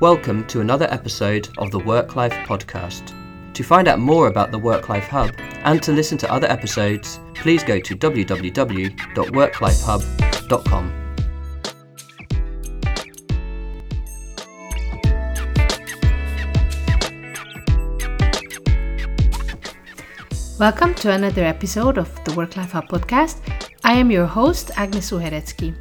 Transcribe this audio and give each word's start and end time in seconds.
Welcome 0.00 0.46
to 0.46 0.62
another 0.62 0.86
episode 0.90 1.50
of 1.58 1.70
the 1.70 1.78
Work 1.78 2.16
Life 2.16 2.32
Podcast. 2.32 3.12
To 3.52 3.62
find 3.62 3.86
out 3.86 3.98
more 3.98 4.28
about 4.28 4.50
the 4.50 4.58
Work 4.58 4.88
Life 4.88 5.08
Hub 5.08 5.34
and 5.64 5.82
to 5.82 5.92
listen 5.92 6.16
to 6.16 6.32
other 6.32 6.46
episodes, 6.46 7.20
please 7.34 7.62
go 7.62 7.78
to 7.78 7.94
www.worklifehub.com. 7.94 10.92
Welcome 20.58 20.94
to 20.94 21.10
another 21.10 21.44
episode 21.44 21.98
of 21.98 22.24
the 22.24 22.32
Work 22.32 22.56
Life 22.56 22.72
Hub 22.72 22.88
podcast. 22.88 23.42
I 23.84 23.98
am 23.98 24.10
your 24.10 24.24
host, 24.24 24.70
Agnes 24.76 25.10
Uhereczky. 25.10 25.74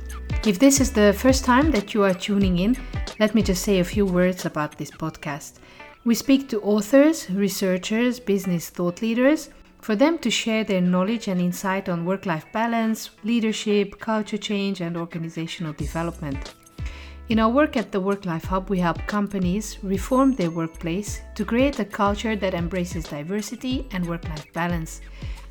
If 0.45 0.59
this 0.59 0.81
is 0.81 0.91
the 0.91 1.15
first 1.17 1.45
time 1.45 1.71
that 1.71 1.93
you 1.93 2.03
are 2.03 2.13
tuning 2.13 2.59
in, 2.59 2.75
let 3.19 3.35
me 3.35 3.43
just 3.43 3.63
say 3.63 3.79
a 3.79 3.83
few 3.83 4.05
words 4.05 4.45
about 4.45 4.77
this 4.77 4.89
podcast. 4.89 5.59
We 6.05 6.15
speak 6.15 6.47
to 6.49 6.61
authors, 6.61 7.29
researchers, 7.29 8.17
business 8.17 8.69
thought 8.69 9.01
leaders 9.01 9.49
for 9.81 9.95
them 9.95 10.17
to 10.19 10.31
share 10.31 10.63
their 10.63 10.79
knowledge 10.79 11.27
and 11.27 11.41
insight 11.41 11.89
on 11.89 12.05
work 12.05 12.25
life 12.25 12.45
balance, 12.53 13.09
leadership, 13.25 13.99
culture 13.99 14.37
change, 14.37 14.79
and 14.79 14.95
organizational 14.95 15.73
development. 15.73 16.55
In 17.27 17.39
our 17.39 17.49
work 17.49 17.75
at 17.75 17.91
the 17.91 17.99
Work 17.99 18.25
Life 18.25 18.45
Hub, 18.45 18.69
we 18.69 18.79
help 18.79 19.05
companies 19.05 19.77
reform 19.83 20.33
their 20.33 20.49
workplace 20.49 21.21
to 21.35 21.43
create 21.43 21.77
a 21.79 21.85
culture 21.85 22.37
that 22.37 22.53
embraces 22.53 23.03
diversity 23.03 23.85
and 23.91 24.07
work 24.07 24.27
life 24.29 24.51
balance. 24.53 25.01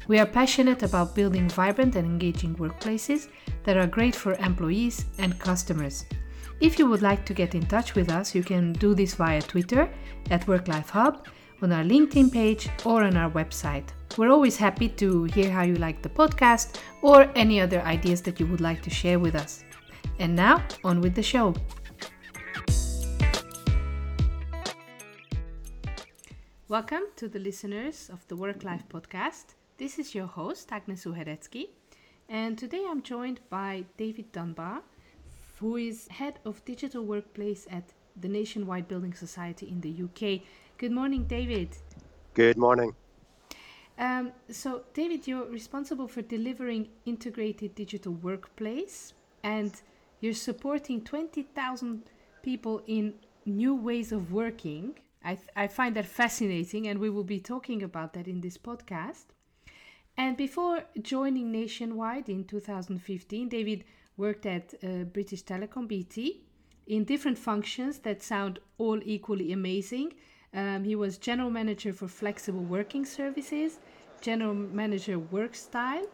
We 0.08 0.18
are 0.18 0.26
passionate 0.26 0.82
about 0.82 1.14
building 1.14 1.50
vibrant 1.50 1.96
and 1.96 2.06
engaging 2.06 2.56
workplaces 2.56 3.28
that 3.64 3.76
are 3.76 3.86
great 3.86 4.16
for 4.16 4.32
employees 4.34 5.04
and 5.18 5.38
customers. 5.38 6.06
If 6.60 6.76
you 6.76 6.88
would 6.88 7.02
like 7.02 7.24
to 7.26 7.34
get 7.34 7.54
in 7.54 7.64
touch 7.66 7.94
with 7.94 8.10
us, 8.10 8.34
you 8.34 8.42
can 8.42 8.72
do 8.72 8.92
this 8.92 9.14
via 9.14 9.40
Twitter 9.40 9.88
at 10.32 10.44
Work 10.48 10.66
Life 10.66 10.90
Hub, 10.90 11.24
on 11.62 11.70
our 11.70 11.84
LinkedIn 11.84 12.32
page, 12.32 12.68
or 12.84 13.04
on 13.04 13.16
our 13.16 13.30
website. 13.30 13.84
We're 14.16 14.32
always 14.32 14.56
happy 14.56 14.88
to 14.88 15.22
hear 15.22 15.52
how 15.52 15.62
you 15.62 15.76
like 15.76 16.02
the 16.02 16.08
podcast 16.08 16.80
or 17.00 17.30
any 17.36 17.60
other 17.60 17.80
ideas 17.82 18.22
that 18.22 18.40
you 18.40 18.46
would 18.48 18.60
like 18.60 18.82
to 18.82 18.90
share 18.90 19.20
with 19.20 19.36
us. 19.36 19.62
And 20.18 20.34
now, 20.34 20.64
on 20.82 21.00
with 21.00 21.14
the 21.14 21.22
show. 21.22 21.54
Welcome 26.66 27.02
to 27.14 27.28
the 27.28 27.38
listeners 27.38 28.10
of 28.12 28.26
the 28.26 28.34
Work 28.34 28.64
Life 28.64 28.82
Podcast. 28.88 29.54
This 29.76 30.00
is 30.00 30.12
your 30.12 30.26
host, 30.26 30.72
Agnes 30.72 31.04
Uhereczky, 31.04 31.68
and 32.28 32.58
today 32.58 32.84
I'm 32.84 33.02
joined 33.02 33.38
by 33.48 33.84
David 33.96 34.32
Dunbar, 34.32 34.82
who 35.60 35.76
is 35.76 36.08
head 36.08 36.38
of 36.44 36.64
digital 36.64 37.04
workplace 37.04 37.66
at 37.70 37.92
the 38.20 38.28
Nationwide 38.28 38.88
Building 38.88 39.14
Society 39.14 39.68
in 39.68 39.80
the 39.80 40.02
UK. 40.04 40.42
Good 40.76 40.92
morning, 40.92 41.24
David. 41.24 41.76
Good 42.34 42.56
morning. 42.56 42.94
Um, 43.98 44.32
so, 44.48 44.82
David, 44.94 45.26
you're 45.26 45.46
responsible 45.46 46.06
for 46.06 46.22
delivering 46.22 46.88
integrated 47.04 47.74
digital 47.74 48.12
workplace 48.12 49.14
and 49.42 49.72
you're 50.20 50.34
supporting 50.34 51.02
20,000 51.02 52.02
people 52.42 52.82
in 52.86 53.14
new 53.44 53.74
ways 53.74 54.12
of 54.12 54.32
working. 54.32 54.98
I, 55.24 55.34
th- 55.34 55.48
I 55.56 55.66
find 55.66 55.96
that 55.96 56.06
fascinating, 56.06 56.86
and 56.86 57.00
we 57.00 57.10
will 57.10 57.24
be 57.24 57.40
talking 57.40 57.82
about 57.82 58.12
that 58.12 58.28
in 58.28 58.40
this 58.40 58.56
podcast. 58.56 59.26
And 60.16 60.36
before 60.36 60.84
joining 61.00 61.52
Nationwide 61.52 62.28
in 62.28 62.44
2015, 62.44 63.48
David 63.48 63.84
worked 64.18 64.46
at 64.46 64.74
uh, 64.82 65.04
British 65.04 65.42
Telecom 65.44 65.88
BT 65.88 66.42
in 66.86 67.04
different 67.04 67.38
functions 67.38 68.00
that 68.00 68.22
sound 68.22 68.58
all 68.78 69.00
equally 69.04 69.52
amazing. 69.52 70.14
Um, 70.52 70.84
he 70.84 70.96
was 70.96 71.18
general 71.18 71.50
manager 71.50 71.92
for 71.92 72.08
flexible 72.08 72.64
working 72.64 73.04
services, 73.04 73.80
general 74.20 74.54
manager 74.54 75.18
work 75.18 75.54
style, 75.54 76.06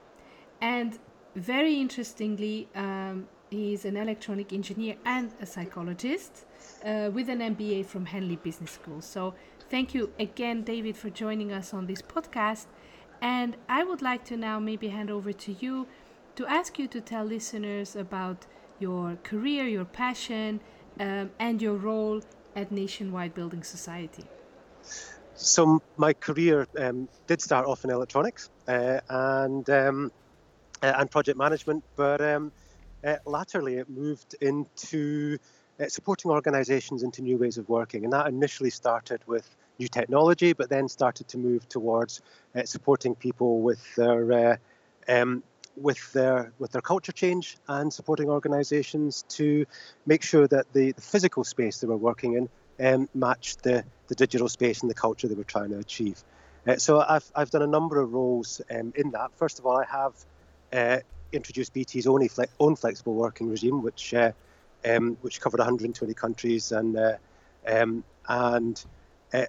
and 0.61 0.99
very 1.35 1.81
interestingly, 1.81 2.69
um, 2.75 3.29
He's 3.55 3.85
an 3.85 3.97
electronic 3.97 4.53
engineer 4.53 4.97
and 5.05 5.33
a 5.41 5.47
psychologist 5.47 6.45
uh, 6.85 7.11
with 7.13 7.29
an 7.29 7.39
MBA 7.39 7.87
from 7.87 8.05
Henley 8.05 8.35
Business 8.35 8.73
School. 8.73 9.01
So, 9.01 9.35
thank 9.71 9.95
you 9.95 10.13
again, 10.19 10.63
David, 10.65 10.97
for 10.97 11.09
joining 11.09 11.53
us 11.53 11.73
on 11.73 11.87
this 11.87 12.03
podcast. 12.03 12.67
And 13.23 13.57
I 13.69 13.85
would 13.85 14.03
like 14.03 14.25
to 14.25 14.37
now 14.37 14.59
maybe 14.59 14.89
hand 14.89 15.09
over 15.09 15.33
to 15.33 15.53
you 15.61 15.87
to 16.37 16.47
ask 16.47 16.79
you 16.79 16.89
to 16.89 17.01
tell 17.01 17.25
listeners 17.25 17.97
about 17.97 18.47
your 18.79 19.17
career, 19.23 19.67
your 19.67 19.85
passion, 19.85 20.61
um, 21.01 21.31
and 21.39 21.63
your 21.63 21.77
role 21.77 22.21
at 22.57 22.71
Nationwide 22.71 23.35
Building 23.35 23.63
Society. 23.63 24.25
So, 25.35 25.83
my 25.97 26.13
career 26.13 26.67
um, 26.79 27.09
did 27.27 27.41
start 27.41 27.67
off 27.67 27.85
in 27.85 27.91
electronics 27.91 28.51
uh, 28.69 29.01
and 29.09 29.69
um, 29.69 30.13
uh, 30.83 30.93
and 30.99 31.11
project 31.11 31.39
management, 31.39 31.83
but 31.97 32.21
um, 32.21 32.53
uh, 33.03 33.17
latterly, 33.27 33.77
it 33.77 33.89
moved 33.89 34.37
into 34.41 35.39
uh, 35.81 35.89
supporting 35.89 36.31
organizations 36.31 37.03
into 37.03 37.23
new 37.23 37.37
ways 37.37 37.59
of 37.59 37.69
working. 37.69 38.05
And 38.05 38.13
that 38.13 38.29
initially 38.29 38.71
started 38.71 39.21
with 39.27 39.49
new 39.79 39.89
technology, 39.89 40.53
but 40.53 40.69
then 40.69 40.89
started 40.89 41.27
to 41.29 41.39
move 41.39 41.69
towards 41.69 42.21
uh, 42.55 42.65
supporting 42.65 43.15
people 43.15 43.61
with 43.61 43.95
their 43.97 44.33
uh, 44.33 44.57
um, 45.09 45.43
with 45.77 46.13
their 46.13 46.53
with 46.59 46.73
their 46.73 46.83
culture 46.83 47.13
change 47.13 47.57
and 47.69 47.93
supporting 47.93 48.29
organizations 48.29 49.25
to 49.29 49.67
make 50.07 50.23
sure 50.23 50.47
that 50.47 50.73
the, 50.73 50.93
the 50.93 51.01
physical 51.01 51.45
space 51.45 51.81
they 51.81 51.87
were 51.87 51.97
working 51.97 52.35
in 52.35 52.49
um, 52.81 53.09
matched 53.15 53.63
the, 53.63 53.85
the 54.09 54.15
digital 54.15 54.49
space 54.49 54.83
and 54.83 54.91
the 54.91 54.95
culture 54.95 55.29
they 55.29 55.35
were 55.35 55.45
trying 55.45 55.71
to 55.71 55.79
achieve. 55.79 56.23
Uh, 56.67 56.77
so 56.77 57.01
I've, 57.01 57.31
I've 57.35 57.51
done 57.51 57.63
a 57.63 57.67
number 57.67 58.01
of 58.01 58.13
roles 58.13 58.61
um, 58.71 58.93
in 58.97 59.11
that. 59.11 59.31
First 59.37 59.59
of 59.59 59.67
all, 59.67 59.77
I 59.77 59.85
have 59.85 60.15
uh, 60.73 61.01
introduced 61.33 61.75
BT's 61.75 62.07
own, 62.07 62.27
own 62.59 62.77
flexible 62.77 63.15
working 63.15 63.51
regime, 63.51 63.83
which 63.83 64.15
uh, 64.15 64.33
um, 64.87 65.17
which 65.23 65.41
covered 65.41 65.61
120 65.61 66.13
countries 66.15 66.73
and 66.73 66.97
uh, 66.97 67.17
um, 67.67 68.05
and 68.29 68.85
uh, 69.33 69.47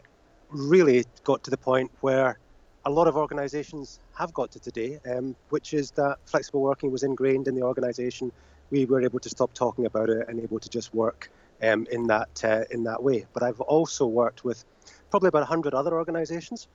really 0.50 1.06
got 1.24 1.44
to 1.44 1.52
the 1.52 1.58
point 1.58 1.92
where 2.02 2.38
a 2.86 2.90
lot 2.90 3.08
of 3.08 3.18
organisations 3.18 4.00
have 4.16 4.34
got 4.34 4.52
to 4.52 4.60
today, 4.60 5.00
um, 5.10 5.36
which 5.50 5.74
is 5.74 5.92
that 5.92 6.18
flexible 6.26 6.62
working 6.62 6.92
was 6.92 7.04
ingrained 7.04 7.48
in 7.48 7.56
the 7.56 7.62
organisation. 7.62 8.32
We 8.72 8.86
were 8.86 9.02
able 9.02 9.20
to 9.20 9.30
stop 9.30 9.54
talking 9.54 9.86
about 9.86 10.10
it 10.10 10.28
and 10.28 10.40
able 10.40 10.60
to 10.60 10.70
just 10.70 10.94
work 10.94 11.30
um, 11.62 11.88
in 11.92 12.08
that 12.08 12.44
uh, 12.44 12.64
in 12.72 12.84
that 12.86 13.04
way. 13.04 13.26
But 13.34 13.44
I've 13.44 13.62
also 13.62 14.06
worked 14.08 14.44
with 14.44 14.64
probably 15.12 15.28
about 15.28 15.40
100 15.40 15.74
other 15.74 15.94
organisations, 15.96 16.68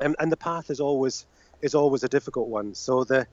um, 0.00 0.14
and 0.18 0.30
the 0.30 0.36
path 0.36 0.70
is 0.70 0.80
always 0.80 1.26
is 1.62 1.74
always 1.74 2.04
a 2.04 2.08
difficult 2.08 2.48
one. 2.48 2.74
So 2.74 3.04
the 3.04 3.26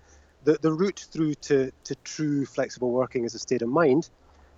the, 0.46 0.58
the 0.62 0.74
route 0.74 1.06
through 1.12 1.36
to, 1.36 1.72
to 1.86 1.96
true 2.04 2.46
flexible 2.46 2.92
working 2.92 3.24
as 3.24 3.34
a 3.34 3.40
state 3.40 3.62
of 3.62 3.70
mind 3.70 4.10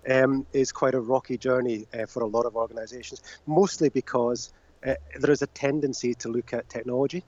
um, 0.08 0.44
is 0.52 0.72
quite 0.72 0.94
a 0.94 1.00
rocky 1.00 1.38
journey 1.38 1.86
uh, 1.94 2.06
for 2.06 2.22
a 2.22 2.26
lot 2.26 2.44
of 2.44 2.56
organizations, 2.56 3.22
mostly 3.46 3.88
because 3.88 4.52
uh, 4.84 4.94
there 5.20 5.30
is 5.30 5.42
a 5.42 5.46
tendency 5.48 6.14
to 6.14 6.28
look 6.28 6.52
at 6.52 6.68
technology 6.68 7.22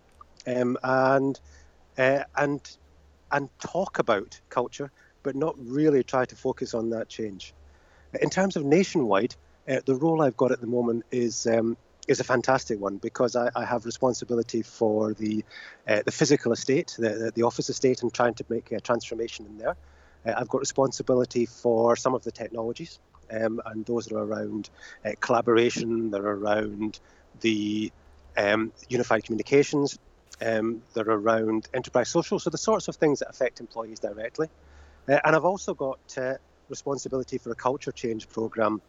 um, 0.47 0.79
and, 0.83 1.41
uh, 1.97 2.25
and, 2.37 2.61
and 3.31 3.49
talk 3.59 3.99
about 3.99 4.41
culture, 4.49 4.91
but 5.23 5.35
not 5.35 5.55
really 5.59 6.03
try 6.03 6.25
to 6.25 6.37
focus 6.37 6.75
on 6.75 6.91
that 6.91 7.09
change. 7.09 7.53
In 8.21 8.31
terms 8.31 8.57
of 8.57 8.65
nationwide, 8.65 9.35
uh, 9.69 9.81
the 9.85 9.95
role 9.95 10.23
I've 10.23 10.37
got 10.37 10.51
at 10.51 10.61
the 10.61 10.67
moment 10.67 11.05
is 11.11 11.47
um, 11.47 11.77
is 12.07 12.21
a 12.21 12.25
fantastic 12.25 12.81
one 12.81 12.97
because 12.97 13.37
I, 13.37 13.51
I 13.55 13.65
have 13.67 13.85
responsibility 13.85 14.63
for 14.63 15.13
the 15.13 15.45
uh, 15.87 16.03
the 16.05 16.11
physical 16.11 16.53
estate, 16.53 16.97
the, 16.99 17.31
the 17.35 17.43
office 17.43 17.69
estate, 17.69 18.03
and 18.03 18.13
trying 18.13 18.35
to 18.35 18.45
make 18.49 18.73
a 18.73 18.81
transformation 18.81 19.45
in 19.45 19.59
there. 19.59 19.77
Uh, 20.27 20.33
I've 20.37 20.49
got 20.49 20.59
responsibility 20.59 21.45
for 21.45 21.97
some 21.97 22.15
of 22.15 22.25
the 22.25 22.33
technologies, 22.33 22.99
um, 23.31 23.61
and 23.67 23.85
those 23.85 24.11
are 24.11 24.19
around 24.19 24.71
uh, 25.05 25.13
collaboration. 25.21 26.11
They're 26.11 26.23
around 26.23 26.99
the 27.41 27.93
um, 28.37 28.73
unified 28.89 29.25
communications. 29.25 29.99
Um, 30.41 30.83
they're 30.95 31.09
around 31.09 31.69
enterprise 31.75 32.09
social, 32.09 32.39
so 32.39 32.51
the 32.51 32.59
sorts 32.59 32.89
of 32.89 32.97
things 32.97 33.19
that 33.21 33.29
affect 33.29 33.61
employees 33.61 33.99
directly. 33.99 34.49
Uh, 35.09 35.19
and 35.25 35.35
I've 35.35 35.45
also 35.45 35.75
got 35.75 35.99
uh, 36.17 36.35
responsibility 36.69 37.39
for 37.39 37.51
a 37.51 37.55
culture 37.55 37.93
change 37.93 38.29
program. 38.29 38.81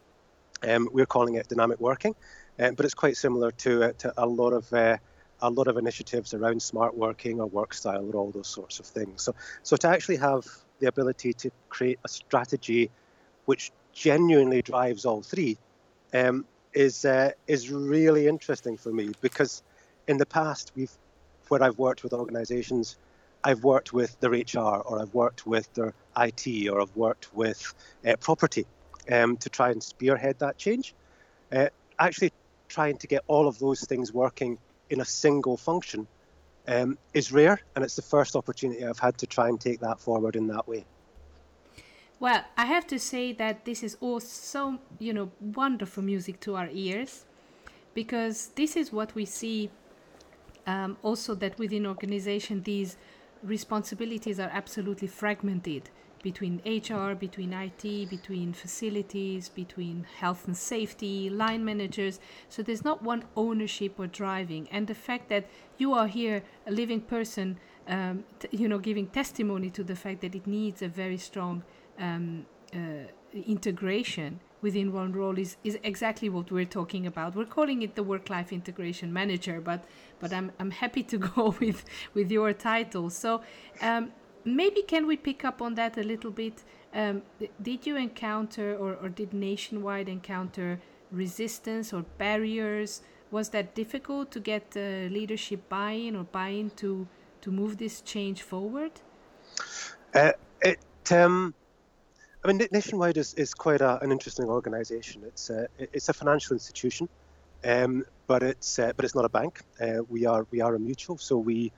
Um, 0.68 0.90
we're 0.92 1.06
calling 1.06 1.36
it 1.36 1.48
dynamic 1.48 1.80
working, 1.80 2.16
um, 2.60 2.76
but 2.76 2.86
it's 2.86 2.94
quite 2.94 3.18
similar 3.18 3.52
to, 3.52 3.84
uh, 3.84 3.94
to 4.00 4.14
a 4.18 4.26
lot 4.26 4.52
of 4.52 4.72
uh, 4.74 4.98
a 5.42 5.50
lot 5.50 5.68
of 5.68 5.78
initiatives 5.78 6.34
around 6.34 6.62
smart 6.62 6.98
working 6.98 7.40
or 7.40 7.46
work 7.46 7.74
style 7.74 8.10
or 8.12 8.16
all 8.16 8.32
those 8.32 8.48
sorts 8.48 8.80
of 8.80 8.86
things. 8.86 9.24
So, 9.24 9.36
so 9.64 9.78
to 9.78 9.88
actually 9.88 10.18
have 10.18 10.46
the 10.80 10.88
ability 10.88 11.34
to 11.34 11.52
create 11.70 12.00
a 12.04 12.10
strategy 12.10 12.90
which 13.46 13.72
genuinely 13.94 14.62
drives 14.62 15.06
all 15.06 15.22
three 15.22 15.58
um, 16.14 16.46
is 16.74 17.06
uh, 17.06 17.32
is 17.48 17.70
really 17.70 18.28
interesting 18.28 18.78
for 18.78 18.92
me 18.92 19.12
because 19.22 19.64
in 20.08 20.18
the 20.18 20.26
past 20.26 20.72
we've 20.76 20.96
where 21.50 21.62
I've 21.64 21.78
worked 21.78 22.04
with 22.04 22.14
organisations, 22.14 22.98
I've 23.44 23.64
worked 23.64 23.94
with 23.94 24.20
their 24.20 24.32
HR 24.32 24.82
or 24.86 25.02
I've 25.02 25.14
worked 25.14 25.46
with 25.46 25.72
their 25.74 25.94
IT 26.18 26.70
or 26.70 26.82
I've 26.82 26.96
worked 26.96 27.34
with 27.34 27.74
uh, 28.06 28.16
property 28.18 28.66
um, 29.12 29.38
to 29.38 29.50
try 29.50 29.72
and 29.72 29.82
spearhead 29.82 30.40
that 30.40 30.58
change. 30.58 30.94
uh, 31.52 31.68
actually 31.98 32.32
trying 32.68 32.98
to 32.98 33.08
get 33.08 33.24
all 33.28 33.48
of 33.48 33.60
those 33.60 33.82
things 33.82 34.14
working 34.14 34.58
in 34.90 35.02
a 35.02 35.06
single 35.06 35.58
function 35.58 36.08
um, 36.68 36.98
is 37.14 37.32
rare, 37.32 37.60
and 37.76 37.84
it's 37.84 37.96
the 37.96 38.02
first 38.02 38.36
opportunity 38.36 38.86
I've 38.86 39.00
had 39.00 39.18
to 39.20 39.28
try 39.28 39.50
and 39.50 39.60
take 39.60 39.80
that 39.80 40.00
forward 40.00 40.36
in 40.36 40.48
that 40.48 40.68
way. 40.68 40.86
Well, 42.20 42.44
I 42.58 42.66
have 42.66 42.86
to 42.88 43.00
say 43.00 43.34
that 43.34 43.66
this 43.66 43.82
is 43.82 43.98
all 44.02 44.20
so, 44.20 44.80
you 45.00 45.14
know, 45.14 45.32
wonderful 45.40 46.04
music 46.04 46.40
to 46.42 46.56
our 46.56 46.70
ears 46.72 47.26
because 47.94 48.48
this 48.56 48.76
is 48.76 48.92
what 48.92 49.16
we 49.16 49.26
see 49.26 49.70
um, 50.70 50.98
also 51.02 51.34
that 51.34 51.58
within 51.58 51.86
organization 51.86 52.62
these 52.64 52.98
responsibilities 53.44 54.40
are 54.40 54.52
absolutely 54.62 55.08
fragmented 55.08 55.90
between 56.22 56.62
HR, 56.66 57.16
between 57.16 57.54
IT, 57.54 58.10
between 58.10 58.54
facilities, 58.54 59.50
between 59.50 60.06
health 60.20 60.46
and 60.48 60.56
safety, 60.56 61.30
line 61.30 61.64
managers. 61.64 62.20
So 62.50 62.62
there's 62.62 62.84
not 62.84 63.02
one 63.02 63.24
ownership 63.36 63.94
or 63.98 64.08
driving. 64.08 64.68
And 64.70 64.86
the 64.88 65.00
fact 65.08 65.30
that 65.30 65.46
you 65.78 65.94
are 65.94 66.08
here, 66.08 66.44
a 66.68 66.72
living 66.72 67.02
person, 67.02 67.58
um, 67.88 68.26
t- 68.40 68.50
you 68.52 68.68
know, 68.68 68.80
giving 68.80 69.08
testimony 69.08 69.70
to 69.72 69.84
the 69.84 69.96
fact 69.96 70.20
that 70.22 70.36
it 70.36 70.46
needs 70.46 70.82
a 70.82 70.90
very 70.90 71.18
strong 71.18 71.64
um, 71.98 72.46
uh, 72.74 73.08
integration 73.34 74.42
within 74.62 74.92
one 74.92 75.14
role 75.14 75.38
is, 75.38 75.58
is 75.64 75.78
exactly 75.84 76.30
what 76.30 76.52
we're 76.52 76.66
talking 76.66 77.08
about. 77.08 77.36
We're 77.36 77.46
calling 77.46 77.82
it 77.82 77.96
the 77.96 78.04
work-life 78.04 78.52
integration 78.52 79.14
manager, 79.14 79.62
but 79.62 79.86
but 80.20 80.34
I'm, 80.34 80.52
I'm 80.60 80.72
happy 80.72 81.04
to 81.04 81.18
go 81.36 81.56
with 81.60 81.86
with 82.14 82.32
your 82.32 82.54
title. 82.54 83.10
So 83.10 83.42
um, 83.82 84.12
maybe 84.46 84.82
can 84.82 85.08
we 85.08 85.18
pick 85.18 85.46
up 85.46 85.62
on 85.62 85.76
that 85.76 85.98
a 85.98 86.04
little 86.04 86.32
bit? 86.32 86.64
Um, 86.94 87.22
did 87.62 87.86
you 87.86 87.96
encounter 87.98 88.76
or, 88.76 88.96
or 88.96 89.10
did 89.10 89.34
Nationwide 89.34 90.10
encounter 90.10 90.80
resistance 91.12 91.94
or 91.94 92.04
barriers? 92.18 93.02
Was 93.32 93.50
that 93.50 93.76
difficult 93.76 94.32
to 94.32 94.40
get 94.40 94.76
uh, 94.76 95.08
leadership 95.14 95.70
buy-in 95.70 96.16
or 96.16 96.24
buy-in 96.24 96.72
to 96.78 97.08
to 97.42 97.52
move 97.52 97.78
this 97.78 98.02
change 98.02 98.42
forward? 98.42 98.92
Uh, 100.14 100.32
it 100.62 100.80
um, 101.12 101.54
I 102.44 102.48
mean, 102.48 102.66
Nationwide 102.72 103.18
is, 103.18 103.34
is 103.34 103.54
quite 103.54 103.82
a, 103.82 104.02
an 104.02 104.12
interesting 104.12 104.46
organisation. 104.46 105.24
It's 105.26 105.50
a, 105.50 105.68
it's 105.78 106.08
a 106.10 106.14
financial 106.14 106.54
institution, 106.54 107.10
um, 107.66 108.06
but 108.30 108.44
it's 108.44 108.78
uh, 108.78 108.94
but 108.96 109.04
it's 109.06 109.16
not 109.16 109.26
a 109.26 109.34
bank. 109.40 109.62
Uh, 109.82 110.04
we 110.08 110.28
are 110.28 110.46
we 110.52 110.62
are 110.62 110.76
a 110.76 110.80
mutual, 110.80 111.18
so 111.18 111.36
we 111.38 111.72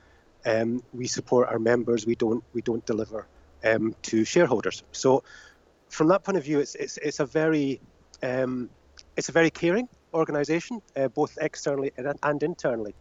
um, 0.44 0.82
we 0.92 1.06
support 1.06 1.48
our 1.48 1.58
members. 1.58 2.06
We 2.06 2.14
don't 2.14 2.44
we 2.52 2.60
don't 2.60 2.84
deliver 2.84 3.26
um, 3.64 3.96
to 4.02 4.24
shareholders. 4.24 4.84
So 4.92 5.24
from 5.88 6.08
that 6.08 6.24
point 6.24 6.36
of 6.36 6.44
view, 6.44 6.60
it's 6.60 6.74
it's, 6.74 6.98
it's 6.98 7.20
a 7.20 7.26
very 7.26 7.80
um, 8.22 8.68
it's 9.16 9.30
a 9.30 9.32
very 9.32 9.50
caring 9.50 9.88
organisation, 10.12 10.82
uh, 10.94 11.08
both 11.08 11.38
externally 11.40 11.90
and, 11.96 12.18
and 12.22 12.42
internally. 12.42 12.94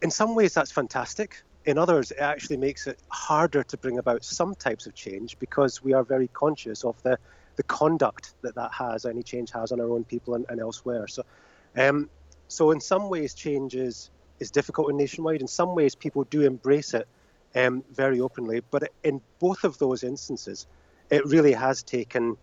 In 0.00 0.10
some 0.10 0.34
ways, 0.34 0.54
that's 0.54 0.72
fantastic 0.72 1.42
in 1.66 1.78
others, 1.78 2.10
it 2.10 2.18
actually 2.18 2.58
makes 2.58 2.86
it 2.86 2.98
harder 3.08 3.62
to 3.64 3.76
bring 3.78 3.98
about 3.98 4.22
some 4.22 4.54
types 4.54 4.86
of 4.86 4.94
change 4.94 5.38
because 5.38 5.82
we 5.82 5.94
are 5.94 6.04
very 6.04 6.28
conscious 6.28 6.84
of 6.84 7.02
the, 7.02 7.18
the 7.56 7.62
conduct 7.62 8.34
that 8.42 8.54
that 8.54 8.70
has, 8.72 9.06
any 9.06 9.22
change 9.22 9.50
has 9.52 9.72
on 9.72 9.80
our 9.80 9.90
own 9.90 10.04
people 10.04 10.34
and, 10.34 10.44
and 10.50 10.60
elsewhere. 10.60 11.06
So, 11.08 11.22
um, 11.76 12.10
so 12.54 12.70
in 12.70 12.80
some 12.80 13.08
ways, 13.08 13.34
change 13.34 13.74
is, 13.74 14.10
is 14.38 14.50
difficult 14.50 14.90
in 14.90 14.96
nationwide. 14.96 15.40
In 15.40 15.48
some 15.48 15.74
ways, 15.74 15.94
people 15.94 16.24
do 16.24 16.42
embrace 16.42 16.94
it 16.94 17.08
um, 17.54 17.84
very 17.92 18.20
openly. 18.20 18.62
But 18.70 18.92
in 19.02 19.20
both 19.40 19.64
of 19.64 19.78
those 19.78 20.04
instances, 20.04 20.66
it 21.10 21.26
really 21.26 21.52
has 21.52 21.82
taken 21.82 22.36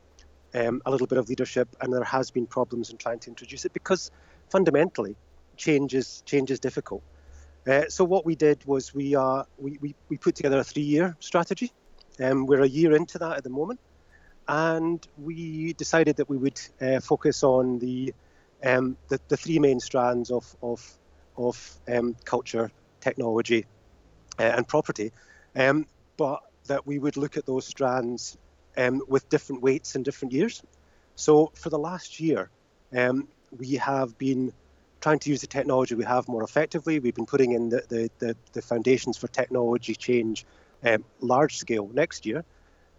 um, 0.54 0.82
a 0.86 0.92
little 0.92 1.08
bit 1.08 1.18
of 1.18 1.30
leadership, 1.30 1.68
and 1.80 1.94
there 1.94 2.04
has 2.04 2.32
been 2.32 2.46
problems 2.46 2.90
in 2.90 2.98
trying 2.98 3.20
to 3.20 3.30
introduce 3.30 3.66
it 3.66 3.74
because 3.74 4.12
fundamentally, 4.50 5.16
change 5.56 5.94
is 5.94 6.24
change 6.26 6.52
is 6.52 6.60
difficult. 6.60 7.04
Uh, 7.68 7.84
so 7.88 8.04
what 8.04 8.26
we 8.26 8.36
did 8.36 8.66
was 8.66 8.94
we, 8.94 9.16
we, 9.58 9.78
we, 9.80 9.96
we 10.10 10.18
put 10.18 10.36
together 10.36 10.58
a 10.58 10.64
three-year 10.64 11.16
strategy. 11.20 11.72
Um, 12.20 12.48
we're 12.48 12.64
a 12.64 12.68
year 12.68 12.96
into 12.96 13.20
that 13.20 13.38
at 13.38 13.44
the 13.44 13.50
moment, 13.50 13.80
and 14.48 15.08
we 15.18 15.74
decided 15.74 16.18
that 16.18 16.28
we 16.28 16.38
would 16.38 16.60
uh, 16.82 17.00
focus 17.00 17.44
on 17.44 17.80
the, 17.80 18.14
um, 18.64 18.98
the, 19.08 19.20
the 19.28 19.38
three 19.38 19.60
main 19.60 19.80
strands 19.80 20.32
of 20.32 20.56
of 20.62 20.98
of 21.38 21.80
um, 21.88 22.16
culture, 22.26 22.72
technology, 23.00 23.66
uh, 24.40 24.44
and 24.44 24.68
property, 24.68 25.12
um, 25.56 25.86
but 26.18 26.40
that 26.68 26.86
we 26.86 27.00
would 27.00 27.18
look 27.18 27.38
at 27.38 27.46
those 27.46 27.66
strands 27.66 28.38
um, 28.78 29.02
with 29.08 29.28
different 29.30 29.62
weights 29.62 29.96
in 29.96 30.04
different 30.04 30.34
years. 30.34 30.62
So 31.16 31.52
for 31.56 31.70
the 31.70 31.80
last 31.80 32.20
year, 32.20 32.50
um, 32.96 33.28
we 33.58 33.76
have 33.76 34.18
been 34.18 34.54
trying 35.02 35.20
to 35.20 35.30
use 35.30 35.42
the 35.42 35.48
technology 35.48 35.96
we 35.96 36.06
have 36.06 36.28
more 36.28 36.44
effectively. 36.44 37.00
We've 37.00 37.16
been 37.16 37.26
putting 37.26 37.52
in 37.54 37.70
the, 37.70 37.84
the, 37.90 38.10
the, 38.20 38.36
the 38.54 38.62
foundations 38.62 39.18
for 39.18 39.28
technology 39.28 39.96
change 39.96 40.46
um, 40.84 41.04
large 41.20 41.58
scale 41.58 41.90
next 41.94 42.26
year. 42.26 42.46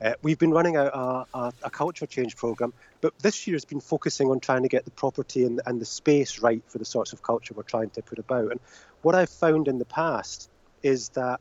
Uh, 0.02 0.14
we've 0.22 0.38
been 0.38 0.50
running 0.50 0.76
a, 0.76 0.84
a, 0.84 1.52
a, 1.62 1.70
culture 1.70 2.06
change 2.06 2.36
program, 2.36 2.72
but 3.00 3.16
this 3.20 3.46
year 3.46 3.54
has 3.54 3.64
been 3.64 3.80
focusing 3.80 4.28
on 4.30 4.40
trying 4.40 4.62
to 4.62 4.68
get 4.68 4.84
the 4.84 4.90
property 4.90 5.44
and, 5.44 5.60
and 5.64 5.80
the 5.80 5.84
space 5.84 6.40
right 6.40 6.62
for 6.66 6.78
the 6.78 6.84
sorts 6.84 7.12
of 7.12 7.22
culture 7.22 7.54
we're 7.54 7.62
trying 7.62 7.90
to 7.90 8.02
put 8.02 8.18
about. 8.18 8.50
And 8.50 8.58
what 9.02 9.14
I've 9.14 9.30
found 9.30 9.68
in 9.68 9.78
the 9.78 9.84
past 9.84 10.50
is 10.82 11.10
that 11.10 11.40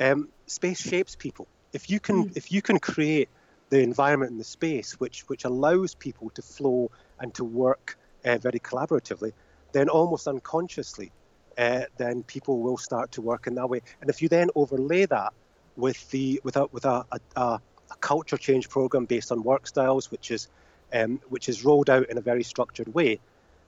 um, 0.00 0.28
space 0.46 0.80
shapes 0.80 1.16
people. 1.16 1.46
If 1.74 1.90
you 1.90 2.00
can, 2.00 2.30
mm. 2.30 2.36
if 2.36 2.50
you 2.50 2.62
can 2.62 2.78
create 2.78 3.28
the 3.68 3.80
environment 3.80 4.30
and 4.30 4.40
the 4.40 4.44
space 4.44 4.98
which 4.98 5.28
which 5.28 5.44
allows 5.44 5.94
people 5.94 6.30
to 6.30 6.42
flow 6.42 6.90
and 7.20 7.34
to 7.34 7.44
work 7.44 7.98
uh, 8.24 8.38
very 8.38 8.60
collaboratively, 8.60 9.32
then 9.72 9.90
almost 9.90 10.28
unconsciously, 10.28 11.12
uh, 11.58 11.82
then 11.98 12.22
people 12.22 12.60
will 12.60 12.78
start 12.78 13.12
to 13.12 13.20
work 13.20 13.46
in 13.46 13.54
that 13.56 13.68
way. 13.68 13.82
And 14.00 14.08
if 14.08 14.22
you 14.22 14.28
then 14.30 14.48
overlay 14.54 15.04
that 15.06 15.34
with 15.76 16.10
the 16.10 16.40
with 16.42 16.56
a 16.56 16.66
with 16.72 16.86
a, 16.86 17.04
a, 17.12 17.20
a 17.36 17.60
culture 18.00 18.36
change 18.36 18.68
program 18.68 19.04
based 19.04 19.32
on 19.32 19.42
work 19.42 19.66
styles, 19.66 20.10
which 20.10 20.30
is 20.30 20.48
um, 20.92 21.20
which 21.28 21.48
is 21.48 21.64
rolled 21.64 21.88
out 21.88 22.10
in 22.10 22.18
a 22.18 22.20
very 22.20 22.42
structured 22.42 22.92
way, 22.92 23.18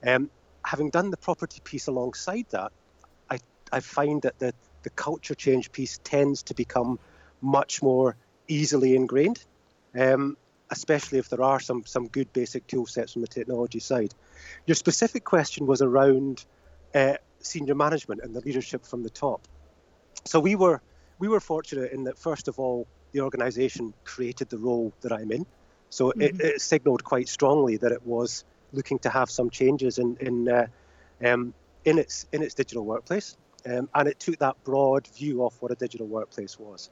um, 0.05 0.29
having 0.63 0.91
done 0.91 1.09
the 1.09 1.17
property 1.17 1.59
piece 1.63 1.87
alongside 1.87 2.45
that, 2.51 2.71
I 3.29 3.39
I 3.71 3.79
find 3.79 4.21
that 4.23 4.39
the 4.39 4.53
the 4.83 4.89
culture 4.91 5.35
change 5.35 5.71
piece 5.71 5.99
tends 6.03 6.43
to 6.43 6.53
become 6.53 6.99
much 7.41 7.81
more 7.81 8.15
easily 8.47 8.95
ingrained. 8.95 9.43
Um, 9.97 10.37
especially 10.69 11.19
if 11.19 11.29
there 11.29 11.43
are 11.43 11.59
some 11.59 11.85
some 11.85 12.07
good 12.07 12.31
basic 12.33 12.67
tool 12.67 12.85
sets 12.85 13.13
from 13.13 13.21
the 13.21 13.27
technology 13.27 13.79
side. 13.79 14.13
Your 14.65 14.75
specific 14.75 15.23
question 15.23 15.67
was 15.67 15.81
around 15.81 16.43
uh, 16.93 17.15
senior 17.39 17.75
management 17.75 18.21
and 18.23 18.33
the 18.35 18.41
leadership 18.41 18.85
from 18.85 19.03
the 19.03 19.09
top. 19.09 19.41
So 20.25 20.39
we 20.39 20.55
were 20.55 20.81
we 21.19 21.27
were 21.27 21.39
fortunate 21.39 21.91
in 21.91 22.05
that 22.05 22.17
first 22.17 22.47
of 22.47 22.59
all 22.59 22.87
the 23.11 23.21
organisation 23.21 23.93
created 24.03 24.49
the 24.49 24.57
role 24.57 24.93
that 25.01 25.11
I'm 25.11 25.31
in, 25.31 25.45
so 25.89 26.09
mm-hmm. 26.09 26.21
it, 26.21 26.41
it, 26.41 26.61
signalled 26.61 27.03
quite 27.03 27.29
strongly 27.29 27.77
that 27.77 27.91
it 27.91 28.05
was 28.05 28.43
looking 28.73 28.99
to 28.99 29.09
have 29.09 29.29
some 29.29 29.49
changes 29.49 29.97
in 29.97 30.17
in 30.19 30.49
uh, 30.49 30.67
um, 31.23 31.53
in 31.85 31.97
its 31.97 32.25
in 32.31 32.43
its 32.43 32.53
digital 32.53 32.85
workplace, 32.85 33.37
um, 33.65 33.89
and 33.93 34.07
it 34.07 34.19
took 34.19 34.37
that 34.39 34.63
broad 34.63 35.07
view 35.07 35.45
of 35.45 35.53
what 35.61 35.71
a 35.71 35.75
digital 35.75 36.07
workplace 36.07 36.59
was. 36.59 36.89